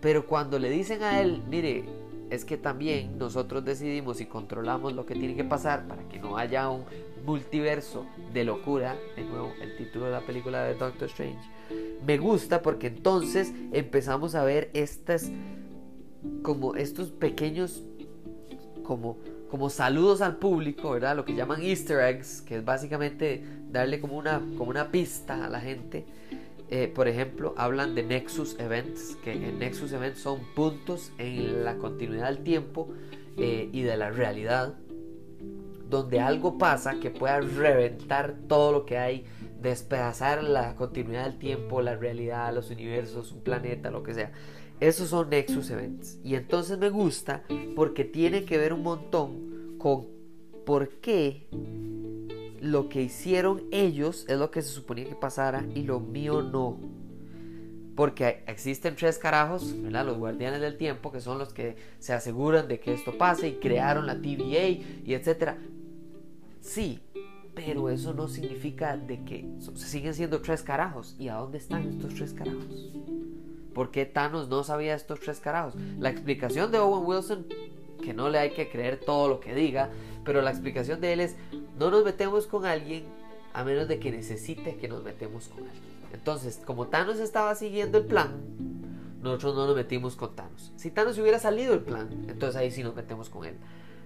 Pero 0.00 0.26
cuando 0.26 0.58
le 0.58 0.70
dicen 0.70 1.02
a 1.02 1.20
él, 1.20 1.42
mire, 1.48 1.84
es 2.30 2.44
que 2.44 2.56
también 2.56 3.18
nosotros 3.18 3.64
decidimos 3.64 4.20
y 4.20 4.26
controlamos 4.26 4.94
lo 4.94 5.04
que 5.04 5.14
tiene 5.14 5.36
que 5.36 5.44
pasar 5.44 5.86
para 5.86 6.08
que 6.08 6.18
no 6.18 6.36
haya 6.36 6.68
un 6.70 6.84
multiverso 7.26 8.06
de 8.32 8.44
locura, 8.44 8.96
de 9.16 9.24
nuevo 9.24 9.52
el 9.60 9.76
título 9.76 10.06
de 10.06 10.12
la 10.12 10.20
película 10.22 10.64
de 10.64 10.74
Doctor 10.74 11.08
Strange, 11.08 11.38
me 12.06 12.18
gusta 12.18 12.62
porque 12.62 12.88
entonces 12.88 13.52
empezamos 13.72 14.34
a 14.34 14.44
ver 14.44 14.70
estas 14.72 15.30
como 16.42 16.74
estos 16.74 17.10
pequeños 17.10 17.82
como 18.82 19.18
como 19.52 19.68
saludos 19.68 20.22
al 20.22 20.36
público, 20.36 20.92
¿verdad? 20.92 21.14
Lo 21.14 21.26
que 21.26 21.34
llaman 21.34 21.60
easter 21.60 22.00
eggs, 22.00 22.40
que 22.40 22.56
es 22.56 22.64
básicamente 22.64 23.44
darle 23.70 24.00
como 24.00 24.16
una, 24.16 24.40
como 24.56 24.70
una 24.70 24.90
pista 24.90 25.44
a 25.44 25.50
la 25.50 25.60
gente. 25.60 26.06
Eh, 26.70 26.88
por 26.88 27.06
ejemplo, 27.06 27.52
hablan 27.58 27.94
de 27.94 28.02
Nexus 28.02 28.58
Events, 28.58 29.18
que 29.22 29.32
en 29.32 29.58
Nexus 29.58 29.92
Events 29.92 30.20
son 30.20 30.40
puntos 30.56 31.12
en 31.18 31.66
la 31.66 31.76
continuidad 31.76 32.28
del 32.28 32.38
tiempo 32.38 32.94
eh, 33.36 33.68
y 33.70 33.82
de 33.82 33.94
la 33.98 34.08
realidad, 34.08 34.72
donde 35.90 36.20
algo 36.20 36.56
pasa 36.56 36.98
que 36.98 37.10
pueda 37.10 37.40
reventar 37.40 38.34
todo 38.48 38.72
lo 38.72 38.86
que 38.86 38.96
hay, 38.96 39.26
despedazar 39.60 40.42
la 40.42 40.76
continuidad 40.76 41.24
del 41.24 41.38
tiempo, 41.38 41.82
la 41.82 41.94
realidad, 41.94 42.54
los 42.54 42.70
universos, 42.70 43.32
un 43.32 43.42
planeta, 43.42 43.90
lo 43.90 44.02
que 44.02 44.14
sea. 44.14 44.32
Esos 44.82 45.10
son 45.10 45.30
Nexus 45.30 45.70
Events. 45.70 46.18
Y 46.24 46.34
entonces 46.34 46.76
me 46.76 46.90
gusta 46.90 47.44
porque 47.76 48.02
tiene 48.02 48.44
que 48.44 48.58
ver 48.58 48.72
un 48.72 48.82
montón 48.82 49.76
con 49.78 50.08
por 50.66 50.88
qué 50.98 51.46
lo 52.60 52.88
que 52.88 53.02
hicieron 53.02 53.62
ellos 53.70 54.24
es 54.28 54.40
lo 54.40 54.50
que 54.50 54.60
se 54.60 54.70
suponía 54.70 55.04
que 55.04 55.14
pasara 55.14 55.64
y 55.76 55.84
lo 55.84 56.00
mío 56.00 56.42
no. 56.42 56.80
Porque 57.94 58.42
existen 58.48 58.96
tres 58.96 59.18
carajos, 59.18 59.72
¿verdad? 59.80 60.04
los 60.04 60.18
guardianes 60.18 60.60
del 60.60 60.76
tiempo, 60.76 61.12
que 61.12 61.20
son 61.20 61.38
los 61.38 61.54
que 61.54 61.76
se 62.00 62.12
aseguran 62.12 62.66
de 62.66 62.80
que 62.80 62.92
esto 62.92 63.16
pase 63.16 63.50
y 63.50 63.52
crearon 63.60 64.04
la 64.08 64.20
TVA 64.20 64.66
y 64.66 65.14
etcétera. 65.14 65.58
Sí, 66.60 66.98
pero 67.54 67.88
eso 67.88 68.14
no 68.14 68.26
significa 68.26 68.96
de 68.96 69.22
que 69.22 69.48
siguen 69.76 70.14
siendo 70.14 70.40
tres 70.40 70.64
carajos. 70.64 71.14
¿Y 71.20 71.28
a 71.28 71.34
dónde 71.34 71.58
están 71.58 71.88
estos 71.88 72.14
tres 72.14 72.32
carajos? 72.32 72.90
¿Por 73.74 73.90
qué 73.90 74.06
Thanos 74.06 74.48
no 74.48 74.64
sabía 74.64 74.94
estos 74.94 75.20
tres 75.20 75.40
carajos? 75.40 75.74
La 75.98 76.10
explicación 76.10 76.70
de 76.70 76.78
Owen 76.78 77.06
Wilson, 77.06 77.46
que 78.02 78.14
no 78.14 78.28
le 78.28 78.38
hay 78.38 78.50
que 78.50 78.68
creer 78.68 79.00
todo 79.00 79.28
lo 79.28 79.40
que 79.40 79.54
diga, 79.54 79.90
pero 80.24 80.42
la 80.42 80.50
explicación 80.50 81.00
de 81.00 81.12
él 81.12 81.20
es, 81.20 81.36
no 81.78 81.90
nos 81.90 82.04
metemos 82.04 82.46
con 82.46 82.66
alguien 82.66 83.04
a 83.52 83.64
menos 83.64 83.88
de 83.88 83.98
que 83.98 84.10
necesite 84.10 84.76
que 84.76 84.88
nos 84.88 85.02
metemos 85.02 85.48
con 85.48 85.64
alguien. 85.64 85.92
Entonces, 86.12 86.60
como 86.64 86.88
Thanos 86.88 87.18
estaba 87.18 87.54
siguiendo 87.54 87.98
el 87.98 88.04
plan, 88.04 88.30
nosotros 89.22 89.54
no 89.54 89.66
nos 89.66 89.76
metimos 89.76 90.16
con 90.16 90.34
Thanos. 90.34 90.72
Si 90.76 90.90
Thanos 90.90 91.18
hubiera 91.18 91.38
salido 91.38 91.74
el 91.74 91.80
plan, 91.80 92.26
entonces 92.28 92.56
ahí 92.56 92.70
sí 92.70 92.82
nos 92.82 92.94
metemos 92.94 93.30
con 93.30 93.44
él. 93.44 93.56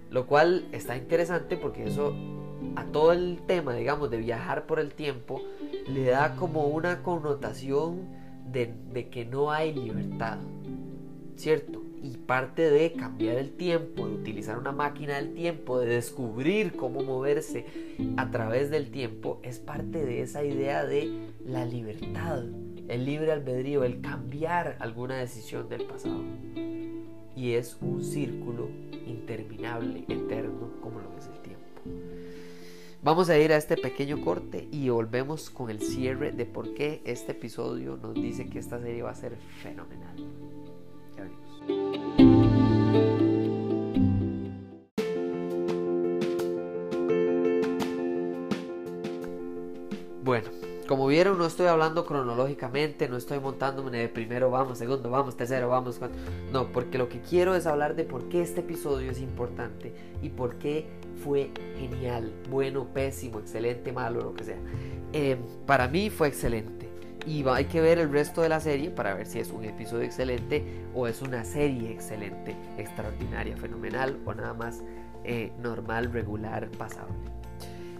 Lo 0.09 0.25
cual 0.25 0.67
está 0.71 0.95
interesante 0.95 1.57
porque 1.57 1.85
eso 1.85 2.13
a 2.75 2.85
todo 2.85 3.11
el 3.11 3.41
tema, 3.45 3.73
digamos, 3.73 4.09
de 4.09 4.17
viajar 4.17 4.65
por 4.65 4.79
el 4.79 4.93
tiempo, 4.93 5.41
le 5.87 6.05
da 6.05 6.35
como 6.35 6.67
una 6.67 7.03
connotación 7.03 8.16
de, 8.51 9.09
que 9.09 9.25
no 9.25 9.51
hay 9.51 9.73
libertad, 9.73 10.39
¿cierto? 11.35 11.83
Y 12.01 12.17
parte 12.17 12.69
de 12.69 12.93
cambiar 12.93 13.37
el 13.37 13.51
tiempo, 13.51 14.07
de 14.07 14.15
utilizar 14.15 14.57
una 14.57 14.71
máquina 14.71 15.15
del 15.15 15.33
tiempo, 15.33 15.79
de 15.79 15.87
descubrir 15.87 16.73
cómo 16.73 17.01
moverse 17.03 17.65
a 18.17 18.29
través 18.31 18.69
del 18.69 18.91
tiempo, 18.91 19.39
es 19.43 19.59
parte 19.59 20.05
de 20.05 20.21
esa 20.21 20.43
idea 20.43 20.85
de 20.85 21.29
la 21.45 21.65
libertad, 21.65 22.43
el 22.87 23.05
libre 23.05 23.31
albedrío, 23.31 23.83
el 23.83 24.01
cambiar 24.01 24.77
alguna 24.79 25.17
decisión 25.17 25.67
del 25.69 25.83
pasado. 25.83 26.21
Y 27.35 27.53
es 27.53 27.77
un 27.81 28.03
círculo 28.03 28.69
interminable, 29.05 30.05
eterno, 30.07 30.71
como 30.81 30.99
lo 30.99 31.17
es 31.17 31.27
el 31.27 31.39
tiempo. 31.41 32.26
Vamos 33.03 33.29
a 33.29 33.37
ir 33.37 33.53
a 33.53 33.57
este 33.57 33.77
pequeño 33.77 34.21
corte 34.21 34.67
y 34.71 34.89
volvemos 34.89 35.49
con 35.51 35.69
el 35.69 35.81
cierre 35.81 36.31
de 36.31 36.45
por 36.45 36.73
qué 36.73 37.01
este 37.05 37.33
episodio 37.33 37.95
nos 37.95 38.15
dice 38.15 38.49
que 38.49 38.57
esta 38.57 38.81
serie 38.81 39.03
va 39.03 39.11
a 39.11 39.15
ser 39.15 39.37
fenomenal. 39.61 40.15
Como 50.87 51.05
vieron, 51.07 51.37
no 51.37 51.45
estoy 51.45 51.67
hablando 51.67 52.05
cronológicamente, 52.05 53.07
no 53.07 53.17
estoy 53.17 53.39
montándome 53.39 53.95
de 53.97 54.09
primero 54.09 54.49
vamos, 54.49 54.77
segundo 54.77 55.09
vamos, 55.09 55.37
tercero 55.37 55.69
vamos. 55.69 55.99
No, 56.51 56.71
porque 56.71 56.97
lo 56.97 57.09
que 57.09 57.21
quiero 57.21 57.53
es 57.55 57.67
hablar 57.67 57.95
de 57.95 58.03
por 58.03 58.29
qué 58.29 58.41
este 58.41 58.61
episodio 58.61 59.11
es 59.11 59.19
importante 59.19 59.93
y 60.21 60.29
por 60.29 60.55
qué 60.55 60.87
fue 61.23 61.51
genial, 61.77 62.31
bueno, 62.49 62.87
pésimo, 62.93 63.39
excelente, 63.39 63.91
malo, 63.91 64.21
lo 64.21 64.33
que 64.33 64.45
sea. 64.45 64.57
Em, 65.13 65.39
para 65.65 65.87
mí 65.87 66.09
fue 66.09 66.29
excelente. 66.29 66.87
Y 67.25 67.45
hay 67.47 67.65
que 67.65 67.81
ver 67.81 67.99
el 67.99 68.09
resto 68.09 68.41
de 68.41 68.49
la 68.49 68.61
serie 68.61 68.89
para 68.89 69.13
ver 69.13 69.27
si 69.27 69.39
es 69.39 69.51
un 69.51 69.65
episodio 69.65 70.03
excelente 70.03 70.63
o 70.95 71.07
es 71.07 71.21
una 71.21 71.43
serie 71.43 71.91
excelente, 71.91 72.55
extraordinaria, 72.77 73.57
fenomenal 73.57 74.17
o 74.25 74.33
nada 74.33 74.53
más 74.53 74.81
eh, 75.25 75.51
normal, 75.61 76.13
regular, 76.13 76.69
pasable. 76.77 77.13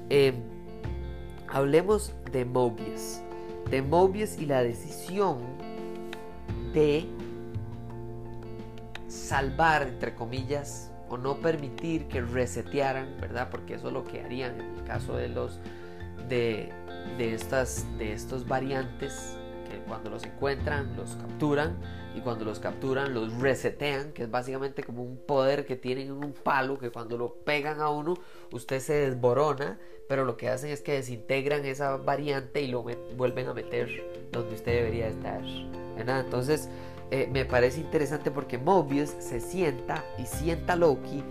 Em, 0.09 0.56
hablemos 1.49 2.13
de 2.31 2.45
Mobius. 2.45 3.21
De 3.69 3.81
Mobius 3.81 4.39
y 4.39 4.45
la 4.45 4.63
decisión 4.63 5.39
de 6.73 7.05
salvar, 9.07 9.83
entre 9.83 10.15
comillas, 10.15 10.91
o 11.09 11.17
no 11.17 11.37
permitir 11.37 12.07
que 12.07 12.21
resetearan, 12.21 13.17
¿verdad? 13.19 13.49
Porque 13.49 13.75
eso 13.75 13.87
es 13.87 13.93
lo 13.93 14.03
que 14.03 14.21
harían 14.21 14.59
en 14.59 14.77
el 14.77 14.83
caso 14.83 15.15
de 15.15 15.29
los 15.29 15.59
de, 16.27 16.69
de 17.17 17.33
estas 17.33 17.85
de 17.97 18.11
estos 18.13 18.47
variantes 18.47 19.37
que 19.67 19.77
cuando 19.79 20.09
los 20.09 20.23
encuentran 20.23 20.95
los 20.95 21.15
capturan 21.15 21.77
y 22.15 22.21
cuando 22.21 22.45
los 22.45 22.59
capturan 22.59 23.13
los 23.13 23.33
resetean, 23.39 24.11
que 24.13 24.23
es 24.23 24.31
básicamente 24.31 24.83
como 24.83 25.03
un 25.03 25.17
poder 25.17 25.65
que 25.65 25.75
tienen 25.75 26.07
en 26.07 26.23
un 26.23 26.33
palo 26.33 26.77
que 26.77 26.89
cuando 26.89 27.17
lo 27.17 27.33
pegan 27.33 27.79
a 27.81 27.89
uno 27.89 28.15
usted 28.51 28.79
se 28.79 28.93
desborona, 28.93 29.79
pero 30.07 30.25
lo 30.25 30.37
que 30.37 30.49
hacen 30.49 30.71
es 30.71 30.81
que 30.81 30.93
desintegran 30.93 31.65
esa 31.65 31.97
variante 31.97 32.61
y 32.61 32.67
lo 32.67 32.83
vuelven 33.15 33.47
a 33.47 33.53
meter 33.53 34.27
donde 34.31 34.55
usted 34.55 34.73
debería 34.73 35.07
estar. 35.07 35.41
¿verdad? 35.95 36.21
Entonces, 36.21 36.69
eh, 37.11 37.29
me 37.31 37.45
parece 37.45 37.81
interesante 37.81 38.31
porque 38.31 38.57
Mobius 38.57 39.09
se 39.19 39.39
sienta 39.39 40.03
y 40.17 40.25
sienta 40.25 40.75
Loki 40.75 41.23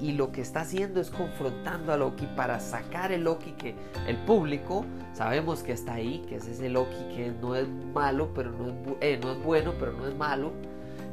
y, 0.00 0.12
lo 0.12 0.32
que 0.32 0.40
está 0.40 0.60
haciendo 0.60 1.00
es 1.00 1.10
confrontando 1.10 1.92
a 1.92 1.96
Loki 1.96 2.26
para 2.36 2.60
sacar 2.60 3.12
el 3.12 3.24
Loki 3.24 3.52
que 3.52 3.74
el 4.06 4.16
público 4.18 4.84
sabemos 5.12 5.62
que 5.62 5.72
está 5.72 5.94
ahí, 5.94 6.24
que 6.28 6.36
es 6.36 6.46
ese 6.46 6.68
Loki 6.68 7.14
que 7.14 7.32
no 7.40 7.54
es 7.54 7.68
malo, 7.68 8.30
pero 8.34 8.50
no 8.52 8.68
es, 8.68 8.74
eh, 9.00 9.20
bueno, 9.44 9.74
pero 9.78 9.92
no 9.92 10.06
es 10.06 10.14
malo, 10.14 10.52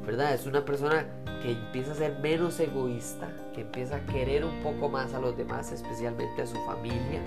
¿verdad? 0.06 0.34
Es 0.34 0.46
una 0.46 0.64
persona 0.64 1.06
que 1.42 1.52
empieza 1.52 1.92
a 1.92 1.96
ser 1.96 2.20
menos 2.20 2.60
egoísta, 2.60 3.30
que 3.54 3.62
empieza 3.62 3.98
a 3.98 4.06
querer 4.06 4.46
un 4.46 4.62
poco 4.64 4.90
más 4.90 5.14
a 5.14 5.20
los 5.20 5.36
demás, 5.38 5.72
especialmente 5.72 6.42
a 6.42 6.48
su 6.48 6.58
familia. 6.66 7.22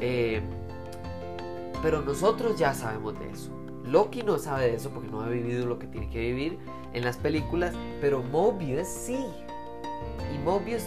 Eh, 0.00 0.42
pero 1.82 2.02
nosotros 2.02 2.58
ya 2.58 2.74
sabemos 2.74 3.18
de 3.18 3.30
eso. 3.30 3.50
Loki 3.84 4.22
no 4.22 4.38
sabe 4.38 4.68
de 4.68 4.74
eso 4.74 4.90
porque 4.90 5.08
no 5.08 5.20
ha 5.20 5.28
vivido 5.28 5.66
lo 5.66 5.78
que 5.78 5.86
tiene 5.86 6.10
que 6.10 6.18
vivir 6.18 6.58
en 6.92 7.04
las 7.04 7.16
películas, 7.16 7.74
pero 8.00 8.22
Mobius 8.22 8.88
sí. 8.88 9.24
Y 10.34 10.38
Mobius, 10.38 10.84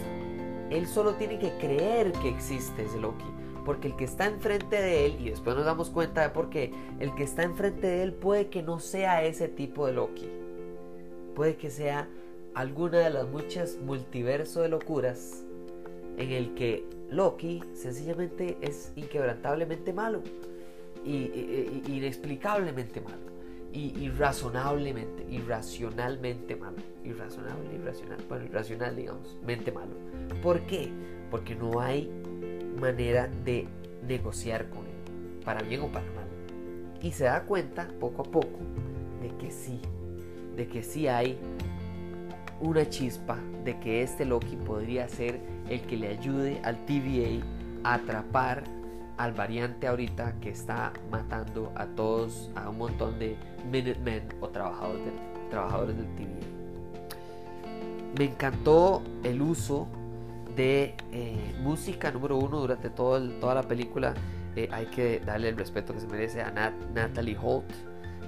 él 0.70 0.86
solo 0.86 1.14
tiene 1.14 1.38
que 1.38 1.52
creer 1.58 2.12
que 2.12 2.28
existe 2.28 2.84
ese 2.84 2.98
Loki. 2.98 3.24
Porque 3.64 3.88
el 3.88 3.96
que 3.96 4.04
está 4.04 4.26
enfrente 4.26 4.80
de 4.80 5.06
él, 5.06 5.16
y 5.20 5.30
después 5.30 5.54
nos 5.54 5.64
damos 5.64 5.90
cuenta 5.90 6.22
de 6.22 6.30
por 6.30 6.48
qué, 6.50 6.72
el 6.98 7.14
que 7.14 7.24
está 7.24 7.42
enfrente 7.42 7.86
de 7.86 8.02
él 8.02 8.12
puede 8.14 8.48
que 8.48 8.62
no 8.62 8.80
sea 8.80 9.22
ese 9.22 9.48
tipo 9.48 9.86
de 9.86 9.92
Loki. 9.92 10.28
Puede 11.34 11.56
que 11.56 11.70
sea 11.70 12.08
alguna 12.54 12.98
de 12.98 13.10
las 13.10 13.28
muchas 13.28 13.76
multiverso 13.76 14.62
de 14.62 14.68
locuras 14.68 15.44
en 16.16 16.32
el 16.32 16.54
que 16.54 16.84
Loki 17.10 17.62
sencillamente 17.74 18.56
es 18.60 18.92
inquebrantablemente 18.96 19.92
malo 19.92 20.22
y, 21.04 21.82
inexplicablemente 21.88 23.00
malo 23.00 23.29
y 23.72 23.96
irrazonablemente, 23.98 25.24
irracionalmente 25.30 26.56
malo, 26.56 26.78
irrazonable, 27.04 27.74
irracional, 27.74 28.18
bueno, 28.28 28.44
irracional 28.44 28.96
digamos, 28.96 29.38
mente 29.46 29.70
malo. 29.70 29.92
¿Por 30.42 30.60
qué? 30.62 30.90
Porque 31.30 31.54
no 31.54 31.80
hay 31.80 32.10
manera 32.80 33.28
de 33.44 33.68
negociar 34.06 34.68
con 34.70 34.80
él, 34.86 35.42
para 35.44 35.62
bien 35.62 35.82
o 35.82 35.88
para 35.88 36.06
mal. 36.06 36.26
Y 37.00 37.12
se 37.12 37.24
da 37.24 37.44
cuenta 37.44 37.88
poco 38.00 38.22
a 38.22 38.24
poco 38.24 38.58
de 39.22 39.28
que 39.36 39.50
sí, 39.50 39.80
de 40.56 40.66
que 40.66 40.82
sí 40.82 41.06
hay 41.06 41.38
una 42.60 42.88
chispa 42.88 43.38
de 43.64 43.78
que 43.78 44.02
este 44.02 44.24
Loki 44.24 44.56
podría 44.56 45.08
ser 45.08 45.40
el 45.68 45.80
que 45.82 45.96
le 45.96 46.08
ayude 46.08 46.60
al 46.62 46.84
TVA 46.84 47.44
a 47.84 47.94
atrapar 47.94 48.64
al 49.20 49.32
variante 49.32 49.86
ahorita 49.86 50.32
que 50.40 50.48
está 50.48 50.94
matando 51.10 51.70
a 51.74 51.84
todos, 51.84 52.50
a 52.54 52.70
un 52.70 52.78
montón 52.78 53.18
de 53.18 53.36
Minutemen 53.70 54.22
o 54.40 54.48
trabajadores 54.48 55.04
del, 55.04 55.14
trabajadores 55.50 55.96
del. 55.98 56.06
Me 58.18 58.24
encantó 58.24 59.02
el 59.22 59.42
uso 59.42 59.86
de 60.56 60.94
eh, 61.12 61.54
música 61.60 62.10
número 62.10 62.38
uno 62.38 62.60
durante 62.60 62.88
todo 62.88 63.20
toda 63.40 63.54
la 63.54 63.62
película. 63.62 64.14
Eh, 64.56 64.70
hay 64.72 64.86
que 64.86 65.20
darle 65.20 65.50
el 65.50 65.56
respeto 65.58 65.92
que 65.92 66.00
se 66.00 66.06
merece 66.06 66.40
a 66.40 66.72
Natalie 66.94 67.36
Holt, 67.40 67.70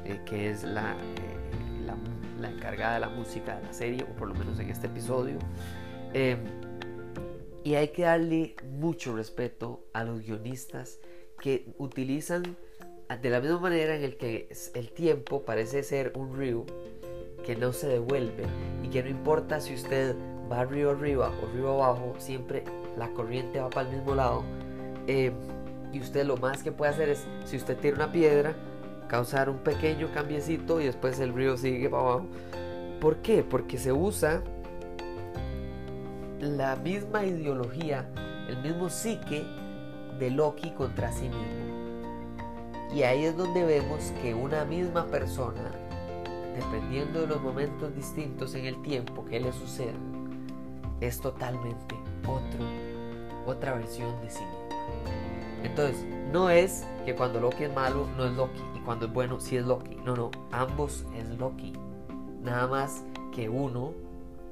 eh, 0.05 0.21
que 0.27 0.51
es 0.51 0.63
la, 0.63 0.95
la, 2.39 2.51
encargada 2.51 2.95
de 2.95 3.01
la 3.01 3.09
música 3.09 3.57
de 3.57 3.63
la 3.63 3.73
serie, 3.73 4.03
o 4.03 4.15
por 4.15 4.29
lo 4.29 4.35
menos 4.35 4.59
en 4.59 4.69
este 4.69 4.89
episodio. 4.89 5.39
Y 7.65 7.75
hay 7.75 7.89
que 7.89 8.03
darle 8.03 8.57
mucho 8.65 9.15
respeto 9.15 9.85
a 9.93 10.05
los 10.05 10.23
guionistas 10.23 10.99
que 11.41 11.73
utilizan 11.79 12.57
de 13.21 13.31
la 13.31 13.41
misma 13.41 13.59
manera 13.59 13.95
en 13.95 14.05
el 14.05 14.17
que 14.17 14.49
el 14.75 14.91
tiempo 14.93 15.43
parece 15.43 15.83
ser 15.83 16.13
un 16.17 16.37
río 16.37 16.65
que 17.45 17.57
no 17.57 17.73
se 17.73 17.89
devuelve 17.89 18.45
y 18.83 18.89
que 18.89 19.03
no 19.03 19.11
importa 19.11 19.61
si 19.61 19.75
usted 19.75 20.17
va 20.51 20.65
río 20.65 20.91
arriba 20.91 21.33
o 21.43 21.53
río 21.55 21.83
abajo, 21.83 22.15
siempre 22.19 22.65
la 22.97 23.11
corriente 23.11 23.61
va 23.61 23.71
para 23.71 23.89
el 23.89 23.97
mismo 23.97 24.15
lado. 24.15 24.45
Em, 25.07 25.35
y 25.93 26.01
usted 26.01 26.25
lo 26.25 26.37
más 26.37 26.63
que 26.63 26.73
puede 26.73 26.93
hacer 26.93 27.09
es, 27.11 27.27
si 27.45 27.57
usted 27.57 27.77
tiene 27.77 27.97
una 27.97 28.13
piedra, 28.13 28.55
causar 29.09 29.51
un 29.51 29.59
pequeño 29.59 30.11
cambiecito 30.13 30.81
y 30.81 30.85
después 30.85 31.19
el 31.21 31.35
río 31.35 31.57
sigue 31.57 31.91
para 31.91 32.03
abajo. 32.03 32.27
¿Por 33.01 33.17
qué? 33.17 33.43
Porque 33.43 33.79
se 33.79 33.93
usa 33.93 34.43
la 36.43 36.75
misma 36.75 37.25
ideología, 37.25 38.05
el 38.49 38.61
mismo 38.63 38.91
psique 38.91 39.47
de 40.19 40.29
Loki 40.29 40.73
contra 40.73 41.13
sí 41.13 41.29
mismo. 41.29 42.91
Y 42.93 43.05
ahí 43.05 43.27
es 43.27 43.37
donde 43.37 43.65
vemos 43.65 44.13
que 44.21 44.35
una 44.35 44.65
misma 44.65 45.07
persona, 45.07 45.71
dependiendo 46.57 47.21
de 47.21 47.27
los 47.29 47.41
momentos 47.41 47.95
distintos 47.95 48.57
en 48.57 48.67
el 48.67 48.83
tiempo 48.83 49.25
que 49.25 49.39
le 49.39 49.53
suceda, 49.53 49.95
es 51.01 51.21
totalmente 51.21 51.95
otro, 52.27 52.67
otra 53.47 53.75
versión 53.75 54.21
de 54.21 54.31
sí 54.31 54.41
misma. 54.41 54.77
Entonces, 55.63 56.05
no 56.33 56.51
es 56.51 56.85
que 57.05 57.15
cuando 57.15 57.41
Loki 57.41 57.65
es 57.65 57.73
malo 57.73 58.09
no 58.17 58.27
es 58.27 58.33
Loki 58.33 58.61
y 58.75 58.81
cuando 58.81 59.07
es 59.07 59.13
bueno 59.13 59.39
sí 59.39 59.59
es 59.59 59.65
Loki. 59.65 59.95
No, 60.05 60.17
no, 60.17 60.33
ambos 60.51 61.07
es 61.17 61.29
Loki. 61.39 61.73
Nada 62.43 62.67
más 62.67 63.05
que 63.33 63.49
uno 63.49 63.95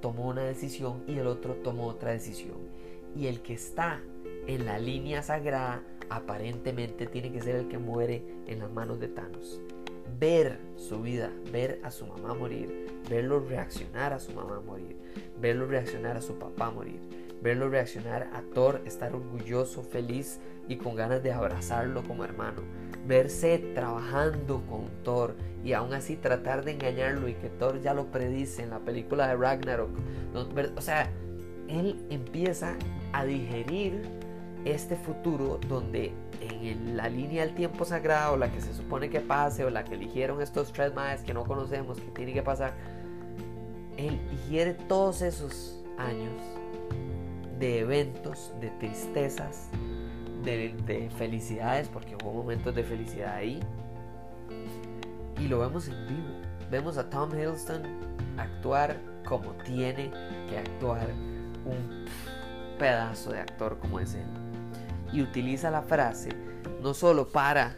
tomó 0.01 0.29
una 0.29 0.43
decisión 0.43 1.03
y 1.07 1.19
el 1.19 1.27
otro 1.27 1.55
tomó 1.55 1.87
otra 1.87 2.13
decisión. 2.13 2.59
Y 3.15 3.27
el 3.27 3.41
que 3.41 3.55
está 3.55 4.01
en 4.47 4.67
la 4.67 4.79
línea 4.79 5.23
sagrada 5.23 5.83
aparentemente 6.09 7.07
tiene 7.07 7.33
que 7.33 7.41
ser 7.41 7.57
el 7.57 7.69
que 7.69 7.79
muere 7.79 8.23
en 8.47 8.59
las 8.59 8.71
manos 8.71 9.01
de 9.01 9.09
Thanos. 9.09 9.61
Ver 10.19 10.59
su 10.77 11.01
vida, 11.01 11.31
ver 11.53 11.81
a 11.83 11.91
su 11.91 12.07
mamá 12.07 12.35
morir, 12.35 13.01
verlo 13.09 13.41
reaccionar 13.41 14.13
a 14.13 14.19
su 14.19 14.33
mamá 14.33 14.61
morir, 14.61 14.97
verlo 15.41 15.67
reaccionar 15.67 16.17
a 16.17 16.21
su 16.21 16.39
papá 16.39 16.71
morir, 16.71 17.01
verlo 17.41 17.71
reaccionar 17.71 18.29
a 18.35 18.43
Thor, 18.53 18.83
estar 18.85 19.15
orgulloso, 19.15 19.83
feliz 19.83 20.41
y 20.69 20.77
con 20.77 20.95
ganas 20.95 21.23
de 21.23 21.33
abrazarlo 21.33 22.03
como 22.03 22.25
hermano, 22.25 22.63
verse 23.07 23.59
trabajando 23.75 24.63
con 24.69 24.89
Thor 25.03 25.35
y 25.65 25.73
aún 25.73 25.93
así 25.93 26.17
tratar 26.17 26.65
de 26.65 26.73
engañarlo 26.73 27.29
y 27.29 27.35
que 27.35 27.49
Thor 27.49 27.81
ya 27.81 27.95
lo 27.95 28.07
predice 28.07 28.63
en 28.63 28.71
la 28.71 28.79
película 28.79 29.29
de 29.29 29.37
Ragnarok. 29.37 29.91
O 30.77 30.81
sea, 30.81 31.11
él 31.69 32.05
empieza 32.11 32.75
a 33.13 33.25
digerir 33.25 34.03
este 34.65 34.97
futuro 34.97 35.59
donde 35.69 36.13
en 36.41 36.97
la 36.97 37.09
línea 37.09 37.45
del 37.45 37.55
tiempo 37.55 37.85
sagrado, 37.85 38.37
la 38.37 38.51
que 38.51 38.61
se 38.61 38.75
supone 38.75 39.11
que 39.11 39.21
pase 39.21 39.65
o 39.65 39.71
la 39.71 39.85
que 39.85 39.95
eligieron 39.95 40.41
estos 40.41 40.73
tres 40.73 40.95
maes 40.95 41.23
que 41.23 41.35
no 41.35 41.45
conocemos 41.45 41.99
que 42.01 42.11
tiene 42.11 42.33
que 42.33 42.43
pasar, 42.43 42.75
él 43.97 44.19
digiere 44.31 44.75
todos 44.75 45.23
esos 45.23 45.79
años 45.99 46.33
de 47.59 47.81
eventos, 47.81 48.53
de 48.61 48.71
tristezas, 48.71 49.69
de, 50.45 51.11
felicidades, 51.17 51.89
porque 51.89 52.17
hubo 52.17 52.33
momentos 52.33 52.75
de 52.75 52.85
felicidad 52.85 53.35
ahí. 53.35 53.61
Y 55.39 55.49
lo 55.49 55.61
vemos 55.61 55.89
en 55.89 56.07
vivo. 56.07 56.29
Vemos 56.71 56.99
a 56.99 57.09
Tom 57.09 57.31
Hiddleston 57.33 57.83
actuar 58.37 59.01
como 59.25 59.53
tiene 59.65 60.11
que 60.49 60.59
actuar 60.59 61.09
un 61.65 62.05
pedazo 62.79 63.33
de 63.33 63.41
actor 63.41 63.79
como 63.79 64.01
es 64.01 64.15
él. 64.15 64.27
Y 65.13 65.23
utiliza 65.23 65.71
la 65.71 65.83
frase 65.83 66.31
no 66.83 66.95
solo 66.95 67.29
para 67.29 67.77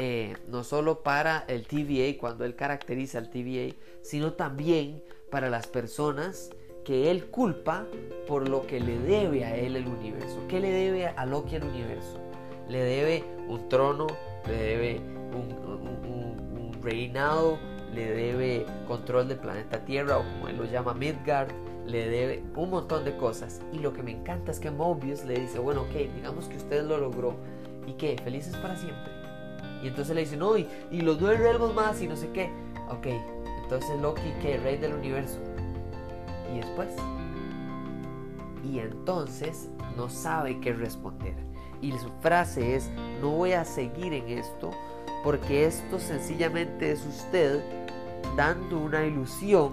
eh, 0.00 0.36
no 0.46 0.62
solo 0.62 1.02
para 1.02 1.44
el 1.48 1.66
TVA 1.66 2.18
cuando 2.20 2.44
él 2.44 2.54
caracteriza 2.54 3.18
al 3.18 3.30
TVA, 3.30 3.74
sino 4.00 4.34
también 4.34 5.02
para 5.28 5.50
las 5.50 5.66
personas 5.66 6.50
que 6.88 7.10
él 7.10 7.26
culpa 7.26 7.84
por 8.26 8.48
lo 8.48 8.66
que 8.66 8.80
le 8.80 8.98
debe 8.98 9.44
a 9.44 9.54
él 9.54 9.76
el 9.76 9.86
universo. 9.86 10.40
¿Qué 10.48 10.58
le 10.58 10.70
debe 10.70 11.06
a 11.06 11.26
Loki 11.26 11.56
al 11.56 11.64
universo? 11.64 12.18
Le 12.66 12.78
debe 12.78 13.24
un 13.46 13.68
trono, 13.68 14.06
le 14.46 14.54
debe 14.56 15.00
un, 15.34 16.72
reinado, 16.82 17.58
le 17.94 18.10
debe 18.10 18.64
control 18.86 19.28
del 19.28 19.36
planeta 19.36 19.84
Tierra 19.84 20.16
o 20.16 20.22
como 20.22 20.48
él 20.48 20.56
lo 20.56 20.64
llama 20.64 20.94
Midgard, 20.94 21.50
le 21.84 22.08
debe 22.08 22.42
un 22.56 22.70
montón 22.70 23.04
de 23.04 23.14
cosas. 23.18 23.60
Y 23.70 23.80
lo 23.80 23.92
que 23.92 24.02
me 24.02 24.12
encanta 24.12 24.50
es 24.50 24.58
que 24.58 24.70
Mobius 24.70 25.26
le 25.26 25.38
dice, 25.38 25.58
bueno, 25.58 25.82
ok, 25.82 26.14
digamos 26.14 26.46
que 26.46 26.56
usted 26.56 26.84
lo 26.84 26.96
logró. 26.96 27.34
¿Y 27.86 27.92
qué? 27.94 28.16
¿Felices 28.24 28.56
para 28.56 28.76
siempre? 28.76 29.12
Y 29.82 29.88
entonces 29.88 30.14
le 30.14 30.22
dice, 30.22 30.38
no, 30.38 30.56
y, 30.56 30.66
los 30.90 31.20
nueve 31.20 31.36
realmos 31.36 31.74
más 31.74 32.00
y 32.00 32.08
no 32.08 32.16
sé 32.16 32.30
qué. 32.30 32.50
Ok, 32.88 33.08
entonces 33.62 34.00
Loki, 34.00 34.32
¿qué? 34.40 34.56
Rey 34.56 34.78
del 34.78 34.94
universo 34.94 35.38
y 36.52 36.58
después. 36.58 36.90
Y 38.64 38.80
entonces 38.80 39.68
no 39.96 40.08
sabe 40.08 40.60
qué 40.60 40.72
responder. 40.72 41.34
Y 41.80 41.92
su 41.92 42.10
frase 42.20 42.74
es, 42.76 42.90
no 43.20 43.30
voy 43.30 43.52
a 43.52 43.64
seguir 43.64 44.12
en 44.12 44.28
esto 44.28 44.70
porque 45.22 45.64
esto 45.64 45.98
sencillamente 45.98 46.92
es 46.92 47.04
usted 47.04 47.60
dando 48.36 48.78
una 48.78 49.04
ilusión, 49.04 49.72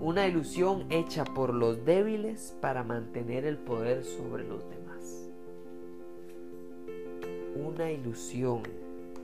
una 0.00 0.26
ilusión 0.26 0.86
hecha 0.90 1.24
por 1.24 1.54
los 1.54 1.84
débiles 1.84 2.54
para 2.60 2.82
mantener 2.82 3.44
el 3.44 3.58
poder 3.58 4.04
sobre 4.04 4.44
los 4.44 4.62
demás. 4.68 5.30
Una 7.54 7.90
ilusión 7.90 8.62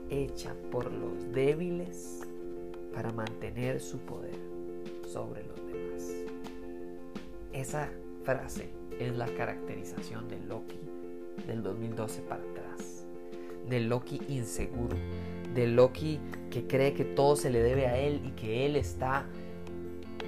hecha 0.09 0.55
por 0.71 0.91
los 0.91 1.31
débiles 1.31 2.21
para 2.93 3.11
mantener 3.11 3.79
su 3.79 3.99
poder 3.99 4.48
sobre 5.09 5.43
los 5.43 5.57
demás. 5.65 6.13
Esa 7.51 7.89
frase 8.23 8.69
es 8.99 9.15
la 9.17 9.27
caracterización 9.27 10.27
de 10.27 10.39
Loki 10.41 10.79
del 11.47 11.63
2012 11.63 12.21
para 12.21 12.43
atrás. 12.43 13.05
De 13.67 13.79
Loki 13.79 14.21
inseguro. 14.27 14.95
De 15.53 15.67
Loki 15.67 16.19
que 16.51 16.67
cree 16.67 16.93
que 16.93 17.05
todo 17.05 17.35
se 17.35 17.49
le 17.49 17.61
debe 17.61 17.87
a 17.87 17.97
él 17.97 18.21
y 18.23 18.31
que 18.31 18.65
él 18.65 18.75
está 18.75 19.25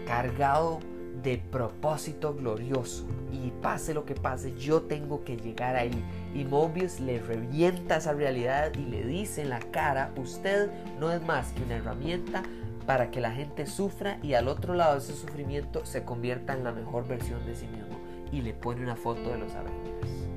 cargado 0.06 0.80
de 1.22 1.38
propósito 1.38 2.34
glorioso. 2.34 3.06
Y 3.32 3.52
pase 3.62 3.94
lo 3.94 4.06
que 4.06 4.16
pase, 4.16 4.54
yo 4.58 4.82
tengo 4.82 5.24
que 5.24 5.38
llegar 5.38 5.76
ahí. 5.76 6.04
Y 6.34 6.44
Mobius 6.46 7.00
le 7.00 7.20
revienta 7.20 7.98
esa 7.98 8.14
realidad 8.14 8.74
y 8.74 8.86
le 8.86 9.06
dice 9.06 9.44
en 9.44 9.50
la 9.50 9.60
cara, 9.60 10.12
usted 10.18 10.72
no 11.00 11.12
es 11.12 11.24
más 11.24 11.52
que 11.54 11.64
una 11.64 11.76
herramienta 11.76 12.44
para 12.92 13.10
que 13.10 13.22
la 13.22 13.32
gente 13.32 13.68
sufra 13.68 14.20
y 14.22 14.34
al 14.34 14.50
otro 14.50 14.74
lado 14.74 14.96
de 14.96 15.00
ese 15.00 15.14
sufrimiento 15.14 15.86
se 15.86 16.04
convierta 16.04 16.52
en 16.52 16.66
la 16.66 16.74
mejor 16.74 17.08
versión 17.08 17.46
de 17.46 17.56
sí 17.56 17.66
mismo 17.66 17.98
y 18.34 18.42
le 18.42 18.54
pone 18.54 18.84
una 18.84 18.98
foto 18.98 19.30
de 19.30 19.38
los 19.38 19.56
Avengers. 19.56 20.28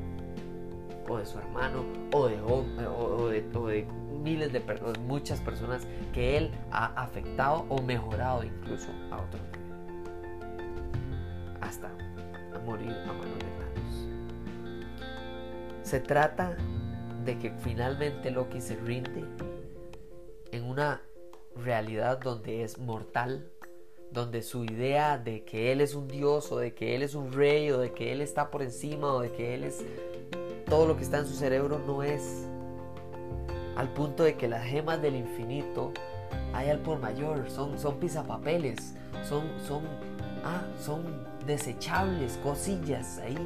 o 1.09 1.17
de 1.19 1.27
su 1.27 1.37
hermano 1.37 1.85
o 2.13 2.29
de, 2.29 3.41
de, 3.41 3.89
miles 4.23 4.53
de 4.53 4.61
personas, 4.61 5.01
muchas 5.01 5.41
personas 5.41 5.85
que 6.13 6.37
él 6.37 6.53
ha 6.71 7.03
afectado 7.03 7.67
o 7.71 7.83
mejorado 7.83 8.45
incluso 8.45 8.93
a 9.11 9.17
otros 9.17 9.43
hasta 11.61 11.91
morir 12.65 12.93
a 12.93 13.13
manos 13.15 13.37
de 13.37 13.47
Thanos. 13.59 14.09
Se 15.83 15.99
trata 15.99 16.57
de 17.25 17.37
que 17.37 17.51
finalmente 17.51 18.31
Loki 18.31 18.61
se 18.61 18.77
rinde 18.77 19.25
en 20.53 20.63
una 20.63 21.01
realidad 21.57 22.19
donde 22.19 22.63
es 22.63 22.79
mortal, 22.79 23.51
donde 24.11 24.43
su 24.43 24.65
idea 24.65 25.19
de 25.19 25.45
que 25.45 25.73
él 25.73 25.81
es 25.81 25.95
un 25.95 26.09
dios 26.09 26.53
o 26.53 26.59
de 26.59 26.75
que 26.75 26.95
él 26.95 27.03
es 27.03 27.15
un 27.15 27.33
rey 27.33 27.71
o 27.71 27.79
de 27.79 27.93
que 27.93 28.13
él 28.13 28.21
está 28.21 28.51
por 28.51 28.63
encima 28.63 29.13
o 29.13 29.21
de 29.21 29.33
que 29.33 29.55
él 29.55 29.65
es 29.65 29.85
todo 30.67 30.87
lo 30.87 30.97
que 30.97 31.03
está 31.03 31.19
en 31.19 31.27
su 31.27 31.35
cerebro 31.35 31.79
no 31.79 32.03
es 32.03 32.47
al 33.77 33.89
punto 33.93 34.23
de 34.23 34.37
que 34.37 34.49
las 34.49 34.65
gemas 34.65 35.03
del 35.03 35.17
infinito 35.17 35.93
hay 36.53 36.71
al 36.71 36.79
por 36.79 37.01
mayor, 37.01 37.51
son, 37.51 37.79
son 37.79 37.99
pisapapeles, 37.99 38.95
son, 39.29 39.49
son, 39.67 39.83
ah, 40.45 40.63
son 40.79 41.27
desechables, 41.47 42.39
cosillas 42.43 43.19
ahí. 43.19 43.37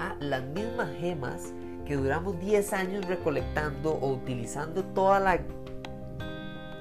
Ah, 0.00 0.16
las 0.18 0.42
mismas 0.42 0.90
gemas 0.98 1.52
que 1.86 1.96
duramos 1.96 2.38
10 2.40 2.72
años 2.72 3.06
recolectando 3.06 3.92
o 3.92 4.12
utilizando 4.12 4.82
toda 4.82 5.20
la 5.20 5.40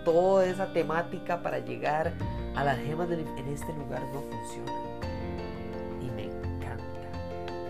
toda 0.03 0.45
esa 0.45 0.71
temática 0.73 1.41
para 1.41 1.59
llegar 1.59 2.13
a 2.55 2.63
las 2.63 2.77
gemas 2.79 3.09
del, 3.09 3.21
en 3.37 3.47
este 3.47 3.73
lugar 3.73 4.01
no 4.13 4.21
funciona. 4.21 4.71
Y 6.01 6.11
me 6.11 6.23
encanta. 6.25 6.83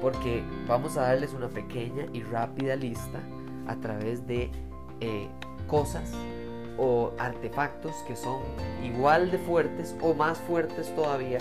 Porque 0.01 0.43
vamos 0.67 0.97
a 0.97 1.01
darles 1.03 1.33
una 1.33 1.49
pequeña 1.49 2.05
y 2.13 2.21
rápida 2.23 2.75
lista 2.75 3.19
a 3.67 3.75
través 3.75 4.25
de 4.27 4.51
eh, 4.99 5.27
cosas 5.67 6.11
o 6.77 7.11
artefactos 7.19 7.93
que 8.07 8.15
son 8.15 8.41
igual 8.83 9.31
de 9.31 9.37
fuertes 9.37 9.95
o 10.01 10.13
más 10.13 10.39
fuertes 10.39 10.93
todavía 10.95 11.37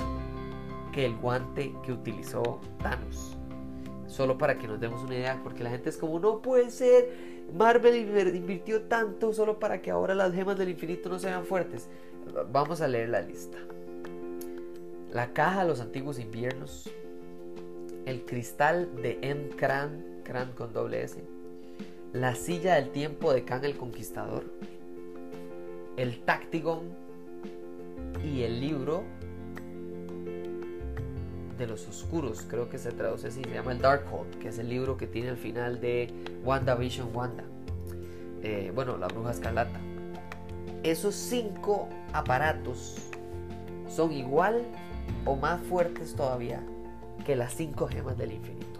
que 0.93 1.07
el 1.07 1.17
guante 1.17 1.75
que 1.83 1.93
utilizó 1.93 2.61
Thanos. 2.83 3.37
Solo 4.07 4.37
para 4.37 4.59
que 4.59 4.69
nos 4.69 4.79
demos 4.79 5.03
una 5.03 5.15
idea, 5.15 5.41
porque 5.43 5.65
la 5.65 5.71
gente 5.71 5.89
es 5.89 5.97
como, 5.97 6.21
no 6.21 6.43
puede 6.43 6.71
ser, 6.71 7.09
Marvel 7.55 7.97
invirtió 8.35 8.83
tanto 8.83 9.33
solo 9.33 9.59
para 9.59 9.83
que 9.83 9.91
ahora 9.91 10.15
las 10.15 10.33
gemas 10.33 10.57
del 10.59 10.71
infinito 10.71 11.09
no 11.09 11.19
sean 11.19 11.45
fuertes. 11.45 11.89
Vamos 12.51 12.81
a 12.81 12.89
leer 12.89 13.11
la 13.11 13.21
lista. 13.21 13.59
La 15.13 15.33
caja 15.33 15.63
de 15.63 15.69
los 15.69 15.81
antiguos 15.81 16.19
inviernos, 16.19 16.91
el 18.07 18.25
cristal 18.25 18.89
de 19.03 19.19
M. 19.21 19.51
Kran, 19.57 20.23
Kran 20.25 20.53
con 20.53 20.73
doble 20.73 21.03
S, 21.03 21.23
la 22.13 22.35
silla 22.35 22.77
del 22.77 22.91
tiempo 22.91 23.33
de 23.33 23.45
Khan 23.45 23.65
el 23.65 23.77
Conquistador, 23.77 24.45
el 25.97 26.21
Tactigon 26.21 26.81
y 28.25 28.43
el 28.43 28.61
libro 28.61 29.05
de 31.63 31.69
los 31.69 31.87
oscuros, 31.89 32.45
creo 32.49 32.69
que 32.69 32.77
se 32.77 32.91
traduce 32.91 33.29
así, 33.29 33.43
se 33.43 33.51
llama 33.51 33.71
el 33.71 33.79
Darkhold, 33.79 34.39
que 34.41 34.49
es 34.49 34.59
el 34.59 34.69
libro 34.69 34.97
que 34.97 35.07
tiene 35.07 35.29
al 35.29 35.37
final 35.37 35.81
de 35.81 36.13
WandaVision 36.45 37.15
Wanda. 37.15 37.45
Eh, 38.43 38.73
bueno, 38.75 38.97
la 38.97 39.07
bruja 39.07 39.31
escarlata. 39.31 39.81
Esos 40.83 41.15
cinco 41.15 41.89
aparatos 42.13 42.97
son 43.89 44.11
igual 44.13 44.65
o 45.25 45.37
más 45.37 45.61
fuertes 45.63 46.15
todavía 46.17 46.61
que 47.25 47.37
las 47.37 47.55
cinco 47.55 47.87
gemas 47.87 48.19
del 48.19 48.33
infinito. 48.33 48.72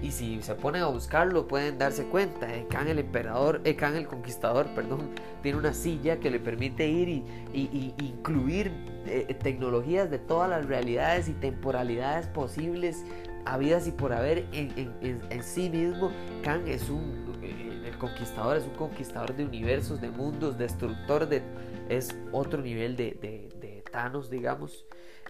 Y 0.00 0.12
si 0.12 0.40
se 0.42 0.54
ponen 0.54 0.82
a 0.82 0.86
buscarlo 0.86 1.48
pueden 1.48 1.76
darse 1.76 2.04
cuenta, 2.04 2.54
eh, 2.54 2.66
Khan 2.70 2.86
el 2.86 3.00
emperador, 3.00 3.60
eh, 3.64 3.74
Khan 3.74 3.96
el 3.96 4.06
conquistador, 4.06 4.66
perdón, 4.74 5.10
tiene 5.42 5.58
una 5.58 5.74
silla 5.74 6.20
que 6.20 6.30
le 6.30 6.38
permite 6.38 6.86
ir 6.86 7.08
y, 7.08 7.94
incluir 7.98 8.70
eh, 9.06 9.34
tecnologías 9.42 10.10
de 10.10 10.18
todas 10.18 10.48
las 10.48 10.66
realidades 10.66 11.28
y 11.28 11.32
temporalidades 11.32 12.28
posibles, 12.28 13.04
habidas 13.44 13.88
y 13.88 13.92
por 13.92 14.12
haber 14.12 14.46
en, 14.52 15.42
sí 15.42 15.68
mismo. 15.68 16.12
Khan 16.42 16.68
es 16.68 16.90
un, 16.90 17.36
eh, 17.42 17.82
el 17.86 17.98
conquistador 17.98 18.56
es 18.56 18.64
un 18.64 18.74
conquistador 18.74 19.34
de 19.34 19.44
universos, 19.44 20.00
de 20.00 20.10
mundos, 20.10 20.58
destructor 20.58 21.28
de, 21.28 21.42
es 21.88 22.16
otro 22.30 22.62
nivel 22.62 22.96
de, 22.96 23.16
de, 23.20 23.48
Thanos, 23.90 24.28
digamos. 24.28 24.84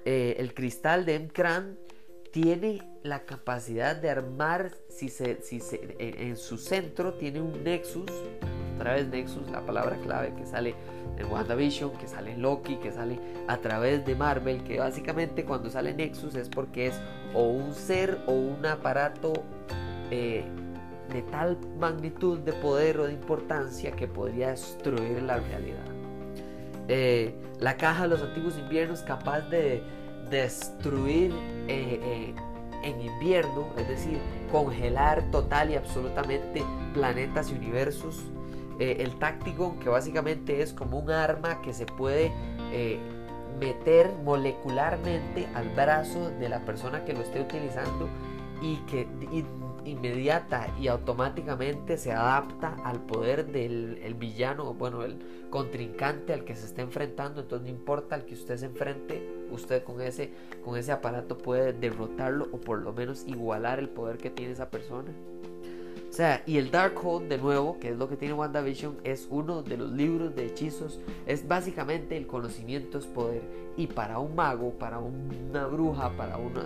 El 0.04 0.52
cristal 0.52 1.04
de 1.04 1.14
Emkran 1.14 1.78
tiene 2.32 2.80
la 3.08 3.24
capacidad 3.24 3.96
de 3.96 4.10
armar, 4.10 4.72
si 4.88 5.08
se, 5.08 5.42
si 5.42 5.60
se, 5.60 5.96
en 5.98 6.36
su 6.36 6.58
centro 6.58 7.14
tiene 7.14 7.40
un 7.40 7.64
nexus 7.64 8.10
otra 8.78 8.94
vez 8.94 9.08
Nexus, 9.08 9.50
la 9.50 9.60
palabra 9.60 9.96
clave 10.04 10.32
que 10.34 10.46
sale 10.46 10.72
en 11.16 11.26
WandaVision, 11.26 11.98
que 11.98 12.06
sale 12.06 12.34
en 12.34 12.42
Loki, 12.42 12.76
que 12.76 12.92
sale 12.92 13.18
a 13.48 13.56
través 13.56 14.06
de 14.06 14.14
Marvel, 14.14 14.62
que 14.62 14.78
básicamente 14.78 15.44
cuando 15.44 15.68
sale 15.68 15.94
Nexus 15.94 16.36
es 16.36 16.48
porque 16.48 16.86
es 16.86 17.00
o 17.34 17.42
un 17.42 17.74
ser 17.74 18.20
o 18.28 18.32
un 18.32 18.64
aparato 18.64 19.32
eh, 20.12 20.44
de 21.12 21.22
tal 21.22 21.58
magnitud 21.76 22.38
de 22.38 22.52
poder 22.52 23.00
o 23.00 23.06
de 23.08 23.14
importancia 23.14 23.90
que 23.90 24.06
podría 24.06 24.50
destruir 24.50 25.22
la 25.22 25.38
realidad. 25.38 25.84
Eh, 26.86 27.34
la 27.58 27.76
caja 27.76 28.04
de 28.04 28.10
los 28.10 28.22
antiguos 28.22 28.56
inviernos 28.58 29.02
capaz 29.02 29.40
de 29.48 29.82
destruir 30.30 31.32
eh, 31.66 32.32
en 32.82 33.00
invierno, 33.00 33.66
es 33.76 33.88
decir, 33.88 34.18
congelar 34.50 35.30
total 35.30 35.70
y 35.70 35.76
absolutamente 35.76 36.62
planetas 36.94 37.50
y 37.50 37.54
universos. 37.54 38.22
Eh, 38.78 38.98
el 39.00 39.18
táctico, 39.18 39.76
que 39.80 39.88
básicamente 39.88 40.62
es 40.62 40.72
como 40.72 40.98
un 40.98 41.10
arma 41.10 41.60
que 41.62 41.72
se 41.72 41.84
puede 41.86 42.32
eh, 42.72 42.98
meter 43.58 44.12
molecularmente 44.24 45.48
al 45.54 45.68
brazo 45.70 46.30
de 46.38 46.48
la 46.48 46.60
persona 46.60 47.04
que 47.04 47.12
lo 47.12 47.20
esté 47.20 47.40
utilizando 47.40 48.08
y 48.62 48.76
que 48.86 49.06
inmediata 49.84 50.68
y 50.80 50.88
automáticamente 50.88 51.96
se 51.96 52.12
adapta 52.12 52.76
al 52.84 53.00
poder 53.00 53.46
del 53.46 54.14
villano, 54.14 54.74
bueno, 54.74 55.02
el 55.02 55.18
contrincante 55.50 56.32
al 56.32 56.44
que 56.44 56.54
se 56.54 56.66
está 56.66 56.82
enfrentando, 56.82 57.40
entonces 57.40 57.68
no 57.68 57.76
importa 57.76 58.14
al 58.14 58.24
que 58.24 58.34
usted 58.34 58.56
se 58.56 58.66
enfrente, 58.66 59.37
usted 59.50 59.82
con 59.82 60.00
ese, 60.00 60.30
con 60.64 60.76
ese 60.76 60.92
aparato 60.92 61.38
puede 61.38 61.72
derrotarlo 61.72 62.48
o 62.52 62.58
por 62.58 62.80
lo 62.82 62.92
menos 62.92 63.24
igualar 63.26 63.78
el 63.78 63.88
poder 63.88 64.18
que 64.18 64.30
tiene 64.30 64.52
esa 64.52 64.70
persona. 64.70 65.12
O 66.08 66.12
sea, 66.12 66.42
y 66.46 66.56
el 66.56 66.70
Darkhold, 66.70 67.28
de 67.28 67.38
nuevo, 67.38 67.78
que 67.78 67.90
es 67.90 67.96
lo 67.96 68.08
que 68.08 68.16
tiene 68.16 68.34
WandaVision, 68.34 68.96
es 69.04 69.28
uno 69.30 69.62
de 69.62 69.76
los 69.76 69.92
libros 69.92 70.34
de 70.34 70.46
hechizos. 70.46 71.00
Es 71.26 71.46
básicamente 71.46 72.16
el 72.16 72.26
conocimiento 72.26 72.98
es 72.98 73.06
poder. 73.06 73.42
Y 73.76 73.86
para 73.88 74.18
un 74.18 74.34
mago, 74.34 74.72
para 74.72 74.98
una 74.98 75.66
bruja, 75.66 76.10
para, 76.16 76.38
una, 76.38 76.64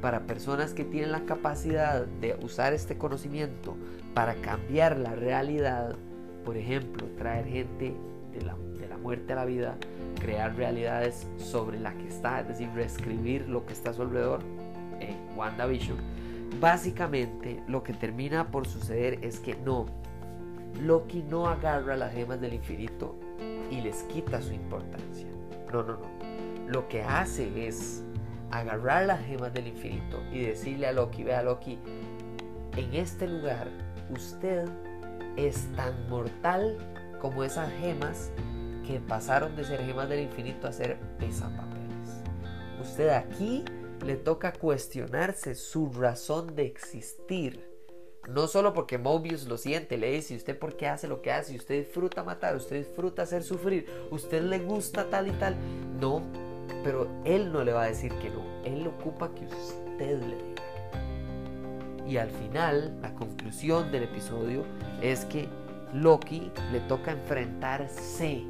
para 0.00 0.26
personas 0.26 0.72
que 0.74 0.84
tienen 0.84 1.12
la 1.12 1.26
capacidad 1.26 2.06
de 2.06 2.38
usar 2.42 2.72
este 2.72 2.96
conocimiento 2.96 3.76
para 4.14 4.36
cambiar 4.36 4.96
la 4.96 5.14
realidad, 5.14 5.96
por 6.44 6.56
ejemplo, 6.56 7.06
traer 7.18 7.46
gente 7.46 7.94
de 8.32 8.42
la, 8.42 8.56
muerte 9.04 9.34
a 9.34 9.36
la 9.36 9.44
vida, 9.44 9.76
crear 10.18 10.56
realidades 10.56 11.28
sobre 11.36 11.78
la 11.78 11.92
que 11.92 12.08
está, 12.08 12.40
es 12.40 12.48
decir, 12.48 12.70
reescribir 12.74 13.46
lo 13.48 13.66
que 13.66 13.74
está 13.74 13.90
a 13.90 13.92
su 13.92 14.02
alrededor 14.02 14.40
en 14.98 15.16
WandaVision 15.36 15.98
Básicamente 16.60 17.62
lo 17.66 17.82
que 17.82 17.92
termina 17.92 18.50
por 18.50 18.66
suceder 18.66 19.18
es 19.22 19.40
que 19.40 19.54
no, 19.56 19.86
Loki 20.80 21.22
no 21.22 21.46
agarra 21.48 21.96
las 21.96 22.12
gemas 22.14 22.40
del 22.40 22.54
infinito 22.54 23.16
y 23.70 23.80
les 23.80 24.04
quita 24.04 24.40
su 24.40 24.52
importancia. 24.52 25.26
No, 25.72 25.82
no, 25.82 25.94
no. 25.94 26.68
Lo 26.68 26.88
que 26.88 27.02
hace 27.02 27.66
es 27.66 28.04
agarrar 28.50 29.06
las 29.06 29.20
gemas 29.26 29.52
del 29.52 29.66
infinito 29.66 30.22
y 30.32 30.42
decirle 30.42 30.86
a 30.86 30.92
Loki, 30.92 31.24
vea 31.24 31.42
Loki, 31.42 31.78
en 32.76 32.94
este 32.94 33.26
lugar 33.26 33.68
usted 34.10 34.68
es 35.36 35.68
tan 35.74 36.08
mortal 36.08 36.78
como 37.20 37.42
esas 37.42 37.70
gemas 37.80 38.30
que 38.86 39.00
pasaron 39.00 39.56
de 39.56 39.64
ser 39.64 39.84
gemas 39.84 40.08
del 40.08 40.20
infinito 40.20 40.66
a 40.66 40.72
ser 40.72 40.98
pesapapeles. 41.18 42.22
Usted 42.80 43.08
aquí 43.08 43.64
le 44.04 44.16
toca 44.16 44.52
cuestionarse 44.52 45.54
su 45.54 45.90
razón 45.90 46.54
de 46.54 46.66
existir. 46.66 47.72
No 48.28 48.46
solo 48.46 48.72
porque 48.72 48.98
Mobius 48.98 49.46
lo 49.46 49.58
siente, 49.58 49.98
le 49.98 50.12
dice, 50.12 50.36
¿usted 50.36 50.58
por 50.58 50.76
qué 50.76 50.86
hace 50.88 51.08
lo 51.08 51.20
que 51.20 51.30
hace? 51.30 51.56
¿Usted 51.56 51.84
disfruta 51.84 52.24
matar? 52.24 52.56
¿Usted 52.56 52.78
disfruta 52.78 53.22
hacer 53.22 53.42
sufrir? 53.42 53.86
¿Usted 54.10 54.42
le 54.42 54.58
gusta 54.60 55.10
tal 55.10 55.28
y 55.28 55.32
tal? 55.32 55.56
No, 56.00 56.22
pero 56.82 57.08
él 57.24 57.52
no 57.52 57.64
le 57.64 57.72
va 57.72 57.82
a 57.82 57.88
decir 57.88 58.12
que 58.14 58.30
no. 58.30 58.42
Él 58.64 58.86
ocupa 58.86 59.30
que 59.34 59.44
usted 59.44 60.20
le 60.20 60.36
diga 60.36 60.62
Y 62.06 62.16
al 62.16 62.30
final, 62.30 62.98
la 63.02 63.14
conclusión 63.14 63.92
del 63.92 64.04
episodio 64.04 64.64
es 65.02 65.26
que 65.26 65.48
Loki 65.92 66.50
le 66.72 66.80
toca 66.80 67.12
enfrentarse. 67.12 68.44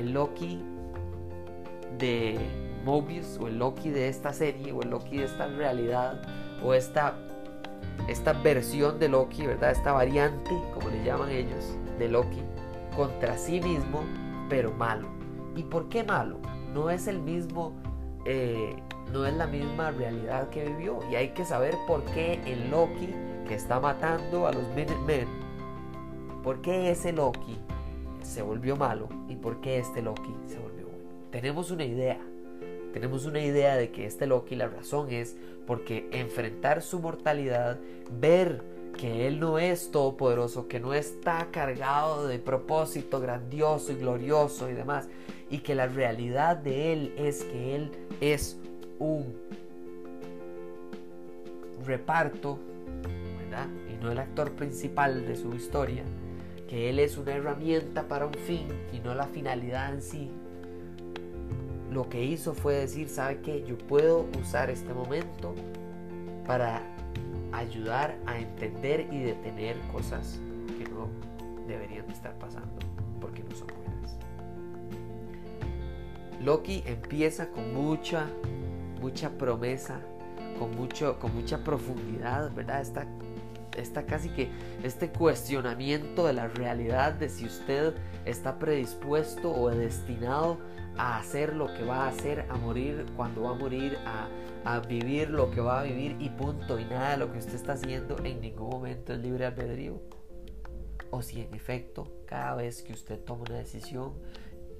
El 0.00 0.14
Loki 0.14 0.62
de 1.98 2.38
Mobius 2.86 3.38
o 3.38 3.48
el 3.48 3.58
Loki 3.58 3.90
de 3.90 4.08
esta 4.08 4.32
serie 4.32 4.72
o 4.72 4.80
el 4.80 4.88
Loki 4.88 5.18
de 5.18 5.24
esta 5.24 5.46
realidad 5.46 6.22
o 6.64 6.72
esta 6.72 7.18
esta 8.08 8.32
versión 8.32 8.98
de 8.98 9.10
Loki, 9.10 9.46
¿verdad? 9.46 9.72
Esta 9.72 9.92
variante, 9.92 10.50
como 10.72 10.88
le 10.88 11.04
llaman 11.04 11.28
ellos, 11.28 11.76
de 11.98 12.08
Loki, 12.08 12.40
contra 12.96 13.36
sí 13.36 13.60
mismo, 13.60 14.04
pero 14.48 14.72
malo. 14.72 15.06
¿Y 15.54 15.64
por 15.64 15.90
qué 15.90 16.02
malo? 16.02 16.38
No 16.72 16.88
es 16.88 17.06
el 17.06 17.20
mismo, 17.20 17.74
eh, 18.24 18.74
no 19.12 19.26
es 19.26 19.34
la 19.34 19.46
misma 19.46 19.90
realidad 19.90 20.48
que 20.48 20.64
vivió. 20.64 21.00
Y 21.10 21.16
hay 21.16 21.28
que 21.34 21.44
saber 21.44 21.76
por 21.86 22.04
qué 22.06 22.40
el 22.46 22.70
Loki 22.70 23.14
que 23.46 23.54
está 23.54 23.78
matando 23.78 24.46
a 24.46 24.52
los 24.52 24.66
Minutemen, 24.74 25.28
por 26.42 26.62
qué 26.62 26.90
ese 26.90 27.12
Loki 27.12 27.58
se 28.22 28.42
volvió 28.42 28.76
malo 28.76 29.08
y 29.28 29.36
por 29.36 29.60
qué 29.60 29.78
este 29.78 30.02
Loki 30.02 30.34
se 30.46 30.58
volvió 30.58 30.86
bueno. 30.86 31.04
Tenemos 31.30 31.70
una 31.70 31.84
idea. 31.84 32.20
Tenemos 32.92 33.24
una 33.24 33.40
idea 33.40 33.76
de 33.76 33.90
que 33.90 34.06
este 34.06 34.26
Loki 34.26 34.56
la 34.56 34.68
razón 34.68 35.10
es 35.10 35.36
porque 35.66 36.08
enfrentar 36.10 36.82
su 36.82 36.98
mortalidad, 36.98 37.78
ver 38.10 38.62
que 38.98 39.26
Él 39.28 39.38
no 39.38 39.58
es 39.58 39.90
todopoderoso, 39.92 40.66
que 40.66 40.80
no 40.80 40.92
está 40.92 41.48
cargado 41.52 42.26
de 42.26 42.38
propósito 42.38 43.20
grandioso 43.20 43.92
y 43.92 43.96
glorioso 43.96 44.68
y 44.68 44.74
demás, 44.74 45.08
y 45.48 45.58
que 45.58 45.74
la 45.74 45.86
realidad 45.86 46.56
de 46.56 46.92
Él 46.92 47.14
es 47.16 47.44
que 47.44 47.76
Él 47.76 47.92
es 48.20 48.58
un 48.98 49.34
reparto. 51.86 52.58
Y 53.88 54.02
no 54.02 54.12
el 54.12 54.18
actor 54.18 54.52
principal 54.52 55.26
de 55.26 55.34
su 55.34 55.52
historia, 55.54 56.04
que 56.70 56.88
Él 56.88 57.00
es 57.00 57.18
una 57.18 57.32
herramienta 57.32 58.06
para 58.06 58.26
un 58.26 58.34
fin 58.34 58.68
y 58.92 59.00
no 59.00 59.12
la 59.12 59.26
finalidad 59.26 59.92
en 59.92 60.00
sí. 60.00 60.30
Lo 61.90 62.08
que 62.08 62.22
hizo 62.22 62.54
fue 62.54 62.74
decir, 62.74 63.08
¿sabe 63.08 63.40
qué? 63.40 63.64
Yo 63.66 63.76
puedo 63.76 64.28
usar 64.40 64.70
este 64.70 64.94
momento 64.94 65.52
para 66.46 66.80
ayudar 67.50 68.16
a 68.24 68.38
entender 68.38 69.08
y 69.10 69.18
detener 69.18 69.76
cosas 69.92 70.38
que 70.78 70.88
no 70.88 71.08
deberían 71.66 72.06
de 72.06 72.12
estar 72.12 72.38
pasando 72.38 72.78
porque 73.20 73.42
no 73.42 73.56
son 73.56 73.66
buenas. 73.66 74.16
Loki 76.40 76.84
empieza 76.86 77.48
con 77.48 77.74
mucha, 77.74 78.28
mucha 79.00 79.30
promesa, 79.30 80.00
con, 80.56 80.76
mucho, 80.76 81.18
con 81.18 81.34
mucha 81.34 81.64
profundidad, 81.64 82.54
¿verdad? 82.54 82.80
Esta, 82.80 83.08
esta 83.76 84.04
casi 84.04 84.28
que 84.30 84.50
este 84.82 85.10
cuestionamiento 85.10 86.26
de 86.26 86.32
la 86.32 86.48
realidad 86.48 87.14
de 87.14 87.28
si 87.28 87.46
usted 87.46 87.94
está 88.24 88.58
predispuesto 88.58 89.52
o 89.52 89.70
destinado 89.70 90.58
a 90.96 91.18
hacer 91.18 91.54
lo 91.54 91.72
que 91.74 91.84
va 91.84 92.04
a 92.04 92.08
hacer, 92.08 92.46
a 92.50 92.56
morir 92.56 93.06
cuando 93.16 93.42
va 93.42 93.50
a 93.50 93.54
morir, 93.54 93.96
a, 94.04 94.28
a 94.64 94.80
vivir 94.80 95.30
lo 95.30 95.50
que 95.50 95.60
va 95.60 95.80
a 95.80 95.82
vivir 95.84 96.16
y 96.18 96.28
punto. 96.30 96.78
Y 96.78 96.84
nada 96.84 97.12
de 97.12 97.16
lo 97.18 97.32
que 97.32 97.38
usted 97.38 97.54
está 97.54 97.72
haciendo 97.74 98.18
en 98.24 98.40
ningún 98.40 98.68
momento 98.68 99.12
es 99.12 99.20
libre 99.20 99.46
albedrío. 99.46 100.00
O 101.10 101.22
si 101.22 101.40
en 101.40 101.54
efecto, 101.54 102.06
cada 102.26 102.54
vez 102.54 102.82
que 102.82 102.92
usted 102.92 103.18
toma 103.20 103.42
una 103.48 103.58
decisión, 103.58 104.14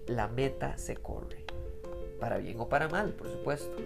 la 0.06 0.28
meta 0.28 0.76
se 0.76 0.96
corre. 0.96 1.44
Para 2.20 2.38
bien 2.38 2.60
o 2.60 2.68
para 2.68 2.88
mal, 2.88 3.14
por 3.14 3.28
supuesto. 3.28 3.76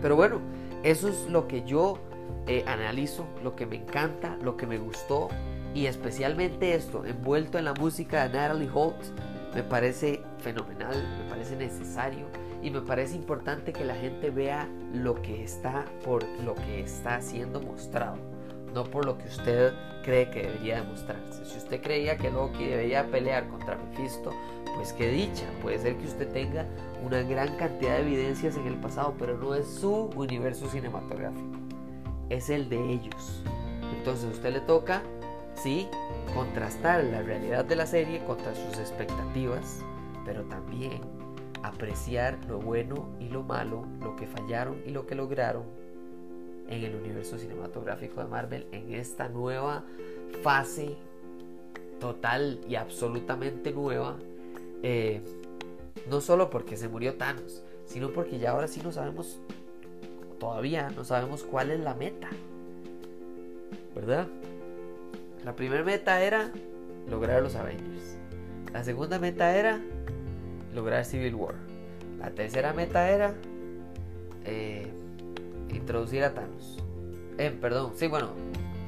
Pero 0.00 0.16
bueno, 0.16 0.40
eso 0.82 1.08
es 1.08 1.26
lo 1.28 1.46
que 1.46 1.62
yo 1.62 1.98
eh, 2.46 2.64
analizo, 2.66 3.26
lo 3.42 3.56
que 3.56 3.66
me 3.66 3.76
encanta, 3.76 4.36
lo 4.42 4.56
que 4.56 4.66
me 4.66 4.78
gustó. 4.78 5.28
Y 5.74 5.86
especialmente 5.86 6.74
esto, 6.74 7.04
envuelto 7.04 7.58
en 7.58 7.64
la 7.64 7.74
música 7.74 8.28
de 8.28 8.38
Natalie 8.38 8.68
Holt, 8.72 8.96
me 9.54 9.62
parece 9.62 10.22
fenomenal, 10.38 10.96
me 11.18 11.30
parece 11.30 11.56
necesario 11.56 12.26
y 12.62 12.70
me 12.70 12.80
parece 12.80 13.16
importante 13.16 13.72
que 13.72 13.84
la 13.84 13.94
gente 13.94 14.30
vea 14.30 14.68
lo 14.92 15.20
que 15.22 15.42
está 15.42 15.84
por 16.04 16.24
lo 16.44 16.54
que 16.54 16.80
está 16.80 17.20
siendo 17.20 17.60
mostrado, 17.60 18.16
no 18.74 18.84
por 18.84 19.04
lo 19.04 19.16
que 19.16 19.28
usted 19.28 19.72
cree 20.02 20.30
que 20.30 20.42
debería 20.42 20.80
demostrarse. 20.82 21.44
Si 21.44 21.58
usted 21.58 21.80
creía 21.80 22.16
que 22.16 22.30
Loki 22.30 22.64
debería 22.64 23.06
pelear 23.06 23.48
contra 23.48 23.76
Mephisto, 23.76 24.32
pues 24.76 24.92
qué 24.92 25.08
dicha, 25.08 25.46
puede 25.62 25.78
ser 25.78 25.96
que 25.96 26.06
usted 26.06 26.28
tenga 26.32 26.66
una 27.04 27.22
gran 27.22 27.56
cantidad 27.56 27.96
de 27.96 28.02
evidencias 28.02 28.56
en 28.56 28.66
el 28.66 28.76
pasado, 28.76 29.14
pero 29.18 29.36
no 29.36 29.54
es 29.54 29.66
su 29.66 30.10
universo 30.16 30.68
cinematográfico, 30.68 31.58
es 32.30 32.48
el 32.48 32.68
de 32.68 32.92
ellos. 32.92 33.42
Entonces 33.96 34.24
a 34.24 34.32
usted 34.32 34.52
le 34.52 34.60
toca, 34.60 35.02
sí, 35.54 35.88
contrastar 36.34 37.04
la 37.04 37.22
realidad 37.22 37.64
de 37.64 37.76
la 37.76 37.86
serie 37.86 38.24
contra 38.24 38.54
sus 38.54 38.78
expectativas, 38.78 39.84
pero 40.24 40.44
también 40.44 41.02
apreciar 41.62 42.38
lo 42.48 42.58
bueno 42.58 43.10
y 43.20 43.28
lo 43.28 43.42
malo, 43.42 43.84
lo 44.00 44.16
que 44.16 44.26
fallaron 44.26 44.80
y 44.86 44.90
lo 44.90 45.06
que 45.06 45.14
lograron 45.14 45.64
en 46.68 46.84
el 46.84 46.94
universo 46.94 47.36
cinematográfico 47.36 48.20
de 48.20 48.28
Marvel 48.28 48.66
en 48.72 48.94
esta 48.94 49.28
nueva 49.28 49.84
fase 50.42 50.96
total 51.98 52.60
y 52.68 52.76
absolutamente 52.76 53.72
nueva. 53.72 54.16
Eh, 54.82 55.20
no 56.08 56.20
solo 56.20 56.48
porque 56.48 56.76
se 56.76 56.88
murió 56.88 57.14
Thanos, 57.16 57.62
sino 57.84 58.10
porque 58.10 58.38
ya 58.38 58.52
ahora 58.52 58.68
sí 58.68 58.80
no 58.82 58.92
sabemos, 58.92 59.40
todavía 60.40 60.90
no 60.96 61.04
sabemos 61.04 61.44
cuál 61.44 61.70
es 61.70 61.78
la 61.78 61.94
meta. 61.94 62.28
¿Verdad? 63.94 64.26
La 65.44 65.54
primera 65.54 65.84
meta 65.84 66.20
era 66.20 66.50
lograr 67.08 67.42
los 67.42 67.54
Avengers. 67.54 68.16
La 68.72 68.82
segunda 68.82 69.18
meta 69.20 69.54
era 69.56 69.80
lograr 70.74 71.04
Civil 71.04 71.34
War. 71.36 71.54
La 72.18 72.30
tercera 72.30 72.72
meta 72.72 73.08
era 73.08 73.34
eh, 74.44 74.90
introducir 75.68 76.24
a 76.24 76.34
Thanos. 76.34 76.78
Eh, 77.38 77.56
perdón, 77.60 77.92
sí, 77.94 78.06
bueno, 78.08 78.30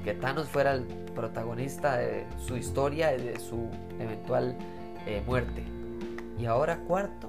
que 0.04 0.14
Thanos 0.14 0.48
fuera 0.48 0.72
el 0.72 0.84
protagonista 1.14 1.98
de 1.98 2.26
su 2.38 2.56
historia 2.56 3.14
y 3.14 3.22
de 3.22 3.38
su 3.38 3.68
eventual 3.98 4.56
eh, 5.06 5.22
muerte. 5.26 5.62
Y 6.38 6.46
ahora 6.46 6.78
cuarto, 6.80 7.28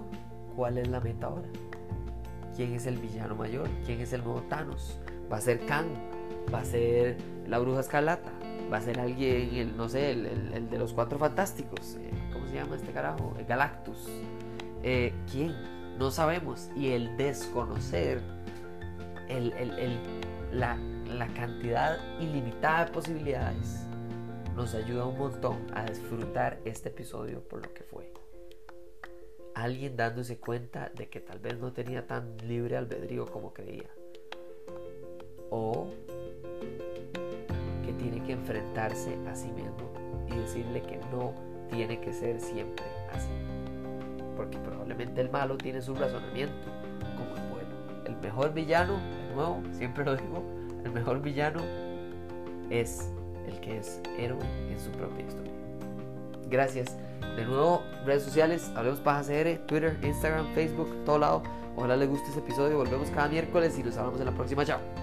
¿cuál 0.56 0.78
es 0.78 0.88
la 0.88 1.00
meta 1.00 1.28
ahora? 1.28 1.48
¿Quién 2.56 2.74
es 2.74 2.86
el 2.86 2.98
villano 2.98 3.36
mayor? 3.36 3.68
¿Quién 3.86 4.02
es 4.02 4.14
el 4.14 4.24
nuevo 4.24 4.42
Thanos? 4.44 5.00
¿Va 5.32 5.38
a 5.38 5.42
ser 5.42 5.66
Kang? 5.66 5.88
¿Va 6.54 6.60
a 6.60 6.66
ser 6.66 7.18
la 7.48 7.60
bruja 7.60 7.80
escarlata? 7.80 8.32
¿Va 8.72 8.78
a 8.78 8.82
ser 8.82 9.00
alguien, 9.00 9.56
el, 9.56 9.78
no 9.78 9.90
sé, 9.90 10.12
el, 10.12 10.70
de 10.70 10.78
los 10.78 10.94
cuatro 10.94 11.18
fantásticos? 11.18 11.98
¿Cómo 12.32 12.48
se 12.48 12.56
llama 12.56 12.76
este 12.76 12.92
carajo? 12.92 13.36
El 13.40 13.46
Galactus. 13.46 14.08
Eh, 14.84 15.14
¿Quién? 15.32 15.54
No 15.98 16.12
sabemos. 16.12 16.70
Y 16.76 16.92
el 16.92 17.18
desconocer 17.18 18.22
la, 20.52 20.78
la 21.08 21.28
cantidad 21.34 21.98
ilimitada 22.20 22.86
de 22.86 22.92
posibilidades 22.92 23.88
nos 24.56 24.76
ayuda 24.76 25.06
un 25.06 25.18
montón 25.18 25.58
a 25.74 25.86
disfrutar 25.86 26.60
este 26.66 26.90
episodio 26.90 27.42
por 27.42 27.66
lo 27.66 27.74
que 27.74 27.84
fue. 27.84 28.23
Alguien 29.64 29.96
dándose 29.96 30.40
cuenta 30.40 30.92
de 30.94 31.08
que 31.08 31.22
tal 31.22 31.40
vez 31.40 31.58
no 31.58 31.72
tenía 31.72 32.06
tan 32.06 32.36
libre 32.46 32.76
albedrío 32.76 33.26
como 33.26 33.54
creía. 33.54 33.90
O 35.50 35.88
que 37.86 37.94
tiene 37.94 38.22
que 38.26 38.34
enfrentarse 38.34 39.16
a 39.26 39.34
sí 39.34 39.50
mismo 39.52 39.94
y 40.28 40.36
decirle 40.36 40.82
que 40.82 40.98
no 41.14 41.34
tiene 41.70 42.02
que 42.02 42.12
ser 42.12 42.42
siempre 42.42 42.84
así 43.14 43.30
porque 44.36 44.58
probablemente 44.58 45.22
el 45.22 45.30
malo 45.30 45.58
tiene 45.58 45.82
su 45.82 45.96
razonamiento 45.96 46.68
como 47.16 47.34
el 47.38 47.50
bueno. 47.50 47.70
El 48.06 48.18
mejor 48.18 48.54
villano, 48.54 48.98
de 48.98 49.34
nuevo, 49.34 49.64
siempre 49.72 50.04
lo 50.04 50.18
digo, 50.18 50.44
el 50.84 50.92
mejor 50.92 51.22
villano 51.22 51.62
es 52.70 53.10
el 53.48 53.62
que 53.62 53.78
es 53.78 54.02
héroe 54.18 54.44
en 54.70 54.78
su 54.78 54.92
propia 54.92 55.26
historia. 55.26 55.54
Gracias. 56.50 56.98
De 57.36 57.46
nuevo, 57.46 57.84
redes 58.06 58.24
sociales, 58.24 58.72
Hablemos 58.76 59.00
Paja 59.00 59.22
CR, 59.24 59.58
Twitter, 59.66 59.98
Instagram, 60.04 60.54
Facebook, 60.54 61.04
todo 61.06 61.18
lado. 61.18 61.44
Ojalá 61.76 61.96
les 61.96 62.10
guste 62.10 62.28
este 62.28 62.40
episodio. 62.40 62.78
Volvemos 62.78 63.10
cada 63.10 63.28
miércoles 63.28 63.78
y 63.80 63.84
nos 63.84 63.98
hablamos 63.98 64.20
en 64.20 64.26
la 64.28 64.32
próxima. 64.32 64.64
Chao. 64.66 65.03